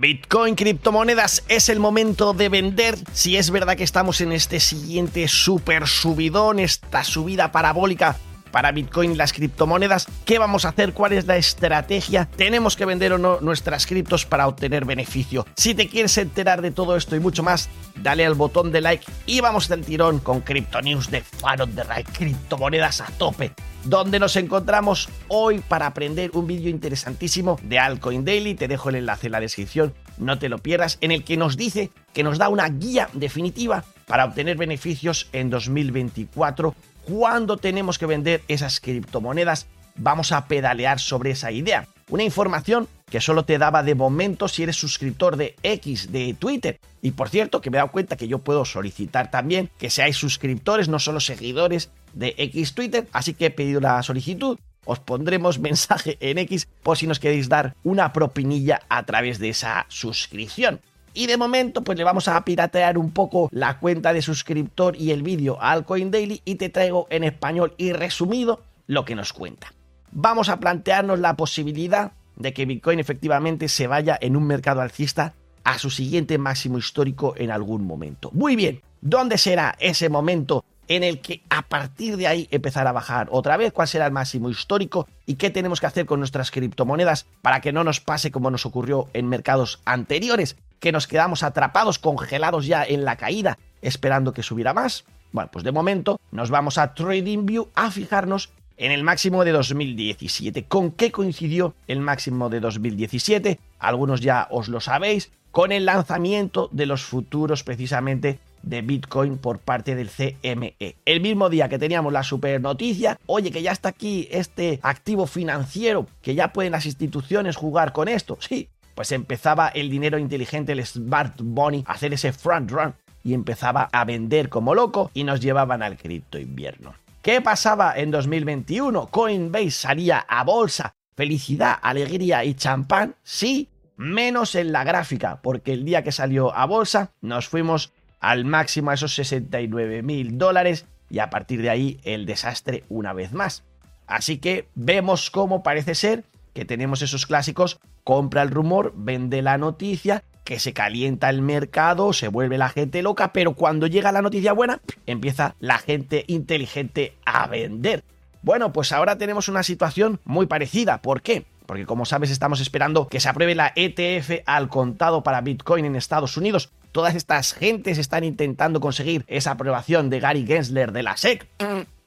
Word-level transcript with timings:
Bitcoin, 0.00 0.54
criptomonedas, 0.54 1.44
es 1.48 1.68
el 1.68 1.78
momento 1.78 2.32
de 2.32 2.48
vender. 2.48 2.96
Si 3.12 3.36
es 3.36 3.50
verdad 3.50 3.76
que 3.76 3.84
estamos 3.84 4.22
en 4.22 4.32
este 4.32 4.58
siguiente 4.58 5.28
super 5.28 5.86
subidón, 5.86 6.58
esta 6.58 7.04
subida 7.04 7.52
parabólica 7.52 8.16
para 8.50 8.72
Bitcoin 8.72 9.16
las 9.16 9.32
criptomonedas. 9.32 10.06
¿Qué 10.24 10.38
vamos 10.38 10.64
a 10.64 10.70
hacer? 10.70 10.92
¿Cuál 10.92 11.12
es 11.12 11.26
la 11.26 11.36
estrategia? 11.36 12.28
¿Tenemos 12.36 12.76
que 12.76 12.84
vender 12.84 13.12
o 13.12 13.18
no 13.18 13.40
nuestras 13.40 13.86
criptos 13.86 14.26
para 14.26 14.46
obtener 14.48 14.84
beneficio? 14.84 15.46
Si 15.56 15.74
te 15.74 15.88
quieres 15.88 16.16
enterar 16.18 16.62
de 16.62 16.70
todo 16.70 16.96
esto 16.96 17.16
y 17.16 17.20
mucho 17.20 17.42
más, 17.42 17.68
dale 17.96 18.26
al 18.26 18.34
botón 18.34 18.72
de 18.72 18.80
like 18.80 19.10
y 19.26 19.40
vamos 19.40 19.68
del 19.68 19.84
tirón 19.84 20.18
con 20.18 20.40
Crypto 20.40 20.80
News 20.82 21.10
de 21.10 21.22
Faron 21.22 21.74
de 21.74 21.84
Ray, 21.84 22.04
criptomonedas 22.04 23.00
a 23.00 23.06
tope 23.06 23.52
donde 23.84 24.18
nos 24.18 24.36
encontramos 24.36 25.08
hoy 25.28 25.60
para 25.60 25.86
aprender 25.86 26.30
un 26.34 26.46
vídeo 26.46 26.68
interesantísimo 26.68 27.58
de 27.62 27.78
Alcoin 27.78 28.24
Daily. 28.24 28.54
Te 28.54 28.68
dejo 28.68 28.90
el 28.90 28.96
enlace 28.96 29.28
en 29.28 29.32
la 29.32 29.40
descripción, 29.40 29.94
no 30.18 30.38
te 30.38 30.48
lo 30.48 30.58
pierdas, 30.58 30.98
en 31.00 31.12
el 31.12 31.24
que 31.24 31.36
nos 31.36 31.56
dice 31.56 31.90
que 32.12 32.22
nos 32.22 32.38
da 32.38 32.48
una 32.48 32.68
guía 32.68 33.08
definitiva 33.12 33.84
para 34.06 34.24
obtener 34.24 34.56
beneficios 34.56 35.28
en 35.32 35.50
2024 35.50 36.74
cuándo 37.04 37.56
tenemos 37.56 37.98
que 37.98 38.06
vender 38.06 38.42
esas 38.48 38.80
criptomonedas, 38.80 39.66
vamos 39.96 40.32
a 40.32 40.46
pedalear 40.46 41.00
sobre 41.00 41.30
esa 41.30 41.50
idea. 41.50 41.86
Una 42.08 42.24
información 42.24 42.88
que 43.10 43.20
solo 43.20 43.44
te 43.44 43.58
daba 43.58 43.82
de 43.82 43.94
momento 43.94 44.48
si 44.48 44.62
eres 44.62 44.76
suscriptor 44.76 45.36
de 45.36 45.56
X 45.62 46.12
de 46.12 46.34
Twitter. 46.34 46.78
Y 47.02 47.12
por 47.12 47.28
cierto, 47.28 47.60
que 47.60 47.70
me 47.70 47.76
he 47.76 47.80
dado 47.80 47.92
cuenta 47.92 48.16
que 48.16 48.28
yo 48.28 48.38
puedo 48.38 48.64
solicitar 48.64 49.30
también 49.30 49.70
que 49.78 49.90
seáis 49.90 50.16
suscriptores, 50.16 50.88
no 50.88 50.98
solo 50.98 51.20
seguidores 51.20 51.90
de 52.12 52.34
X 52.38 52.74
Twitter, 52.74 53.08
así 53.12 53.34
que 53.34 53.46
he 53.46 53.50
pedido 53.50 53.80
la 53.80 54.02
solicitud. 54.02 54.58
Os 54.84 54.98
pondremos 55.00 55.58
mensaje 55.60 56.16
en 56.20 56.38
X 56.38 56.68
por 56.82 56.96
si 56.96 57.06
nos 57.06 57.20
queréis 57.20 57.48
dar 57.48 57.74
una 57.84 58.12
propinilla 58.12 58.80
a 58.88 59.04
través 59.04 59.38
de 59.38 59.50
esa 59.50 59.86
suscripción. 59.88 60.80
Y 61.12 61.26
de 61.26 61.36
momento, 61.36 61.82
pues 61.82 61.98
le 61.98 62.04
vamos 62.04 62.28
a 62.28 62.44
piratear 62.44 62.96
un 62.96 63.10
poco 63.10 63.48
la 63.52 63.78
cuenta 63.78 64.12
de 64.12 64.22
suscriptor 64.22 64.96
y 64.96 65.10
el 65.10 65.22
vídeo 65.22 65.60
al 65.60 65.78
Altcoin 65.78 66.10
Daily 66.10 66.40
y 66.44 66.54
te 66.54 66.68
traigo 66.68 67.06
en 67.10 67.24
español 67.24 67.74
y 67.76 67.92
resumido 67.92 68.62
lo 68.86 69.04
que 69.04 69.14
nos 69.14 69.32
cuenta. 69.32 69.72
Vamos 70.12 70.48
a 70.48 70.60
plantearnos 70.60 71.18
la 71.18 71.36
posibilidad 71.36 72.12
de 72.36 72.52
que 72.52 72.64
Bitcoin 72.64 73.00
efectivamente 73.00 73.68
se 73.68 73.86
vaya 73.86 74.18
en 74.20 74.36
un 74.36 74.46
mercado 74.46 74.80
alcista 74.80 75.34
a 75.64 75.78
su 75.78 75.90
siguiente 75.90 76.38
máximo 76.38 76.78
histórico 76.78 77.34
en 77.36 77.50
algún 77.50 77.86
momento. 77.86 78.30
Muy 78.32 78.56
bien, 78.56 78.80
¿dónde 79.00 79.38
será 79.38 79.76
ese 79.78 80.08
momento 80.08 80.64
en 80.88 81.04
el 81.04 81.20
que 81.20 81.42
a 81.50 81.62
partir 81.62 82.16
de 82.16 82.26
ahí 82.26 82.48
empezará 82.50 82.90
a 82.90 82.94
bajar 82.94 83.28
otra 83.30 83.56
vez? 83.56 83.72
¿Cuál 83.72 83.86
será 83.86 84.06
el 84.06 84.12
máximo 84.12 84.50
histórico? 84.50 85.06
¿Y 85.26 85.34
qué 85.34 85.50
tenemos 85.50 85.80
que 85.80 85.86
hacer 85.86 86.06
con 86.06 86.18
nuestras 86.18 86.50
criptomonedas 86.50 87.26
para 87.42 87.60
que 87.60 87.72
no 87.72 87.84
nos 87.84 88.00
pase 88.00 88.30
como 88.30 88.50
nos 88.50 88.66
ocurrió 88.66 89.08
en 89.12 89.28
mercados 89.28 89.80
anteriores? 89.84 90.56
Que 90.80 90.92
nos 90.92 91.06
quedamos 91.06 91.42
atrapados, 91.42 91.98
congelados 91.98 92.66
ya 92.66 92.84
en 92.84 93.04
la 93.04 93.16
caída, 93.16 93.58
esperando 93.82 94.32
que 94.32 94.42
subiera 94.42 94.74
más. 94.74 95.04
Bueno, 95.32 95.50
pues 95.52 95.64
de 95.64 95.72
momento 95.72 96.18
nos 96.32 96.50
vamos 96.50 96.78
a 96.78 96.94
TradingView 96.94 97.68
a 97.74 97.90
fijarnos 97.90 98.50
en 98.76 98.92
el 98.92 99.04
máximo 99.04 99.44
de 99.44 99.52
2017. 99.52 100.64
¿Con 100.64 100.90
qué 100.90 101.12
coincidió 101.12 101.74
el 101.86 102.00
máximo 102.00 102.48
de 102.48 102.60
2017? 102.60 103.60
Algunos 103.78 104.20
ya 104.22 104.48
os 104.50 104.68
lo 104.68 104.80
sabéis, 104.80 105.30
con 105.50 105.70
el 105.70 105.84
lanzamiento 105.84 106.68
de 106.72 106.86
los 106.86 107.04
futuros 107.04 107.62
precisamente 107.62 108.38
de 108.62 108.82
Bitcoin 108.82 109.38
por 109.38 109.58
parte 109.58 109.94
del 109.94 110.10
CME. 110.10 110.96
El 111.04 111.20
mismo 111.20 111.50
día 111.50 111.68
que 111.68 111.78
teníamos 111.78 112.12
la 112.12 112.22
super 112.22 112.60
noticia, 112.60 113.18
oye, 113.26 113.50
que 113.50 113.62
ya 113.62 113.72
está 113.72 113.90
aquí 113.90 114.28
este 114.30 114.80
activo 114.82 115.26
financiero, 115.26 116.06
que 116.22 116.34
ya 116.34 116.52
pueden 116.52 116.72
las 116.72 116.86
instituciones 116.86 117.56
jugar 117.56 117.92
con 117.92 118.08
esto. 118.08 118.38
Sí, 118.40 118.68
pues 119.00 119.12
empezaba 119.12 119.68
el 119.68 119.88
dinero 119.88 120.18
inteligente, 120.18 120.72
el 120.72 120.84
Smart 120.84 121.40
Money, 121.40 121.84
a 121.86 121.92
hacer 121.92 122.12
ese 122.12 122.34
front 122.34 122.70
run 122.70 122.94
y 123.24 123.32
empezaba 123.32 123.88
a 123.92 124.04
vender 124.04 124.50
como 124.50 124.74
loco 124.74 125.10
y 125.14 125.24
nos 125.24 125.40
llevaban 125.40 125.82
al 125.82 125.96
cripto 125.96 126.38
invierno. 126.38 126.92
¿Qué 127.22 127.40
pasaba 127.40 127.94
en 127.96 128.10
2021? 128.10 129.06
Coinbase 129.06 129.70
salía 129.70 130.18
a 130.18 130.44
bolsa. 130.44 130.96
Felicidad, 131.16 131.78
alegría 131.80 132.44
y 132.44 132.52
champán, 132.52 133.14
sí, 133.22 133.70
menos 133.96 134.54
en 134.54 134.70
la 134.70 134.84
gráfica, 134.84 135.40
porque 135.40 135.72
el 135.72 135.86
día 135.86 136.04
que 136.04 136.12
salió 136.12 136.54
a 136.54 136.66
bolsa 136.66 137.12
nos 137.22 137.48
fuimos 137.48 137.94
al 138.20 138.44
máximo 138.44 138.90
a 138.90 138.94
esos 138.96 139.14
69 139.14 140.02
mil 140.02 140.36
dólares 140.36 140.84
y 141.08 141.20
a 141.20 141.30
partir 141.30 141.62
de 141.62 141.70
ahí 141.70 142.00
el 142.04 142.26
desastre 142.26 142.84
una 142.90 143.14
vez 143.14 143.32
más. 143.32 143.64
Así 144.06 144.36
que 144.36 144.68
vemos 144.74 145.30
cómo 145.30 145.62
parece 145.62 145.94
ser 145.94 146.24
que 146.54 146.64
tenemos 146.64 147.02
esos 147.02 147.26
clásicos, 147.26 147.80
compra 148.04 148.42
el 148.42 148.50
rumor, 148.50 148.92
vende 148.96 149.42
la 149.42 149.58
noticia, 149.58 150.24
que 150.44 150.58
se 150.58 150.72
calienta 150.72 151.30
el 151.30 151.42
mercado, 151.42 152.12
se 152.12 152.28
vuelve 152.28 152.58
la 152.58 152.68
gente 152.68 153.02
loca, 153.02 153.32
pero 153.32 153.54
cuando 153.54 153.86
llega 153.86 154.12
la 154.12 154.22
noticia 154.22 154.52
buena, 154.52 154.80
empieza 155.06 155.54
la 155.60 155.78
gente 155.78 156.24
inteligente 156.26 157.14
a 157.24 157.46
vender. 157.46 158.04
Bueno, 158.42 158.72
pues 158.72 158.90
ahora 158.92 159.18
tenemos 159.18 159.48
una 159.48 159.62
situación 159.62 160.18
muy 160.24 160.46
parecida. 160.46 161.02
¿Por 161.02 161.22
qué? 161.22 161.44
Porque 161.66 161.86
como 161.86 162.04
sabes 162.04 162.30
estamos 162.30 162.60
esperando 162.60 163.06
que 163.06 163.20
se 163.20 163.28
apruebe 163.28 163.54
la 163.54 163.72
ETF 163.76 164.42
al 164.46 164.68
contado 164.68 165.22
para 165.22 165.40
Bitcoin 165.40 165.84
en 165.84 165.94
Estados 165.94 166.36
Unidos. 166.36 166.72
Todas 166.90 167.14
estas 167.14 167.52
gentes 167.52 167.98
están 167.98 168.24
intentando 168.24 168.80
conseguir 168.80 169.24
esa 169.28 169.52
aprobación 169.52 170.10
de 170.10 170.18
Gary 170.18 170.44
Gensler 170.44 170.90
de 170.90 171.04
la 171.04 171.16
SEC, 171.16 171.46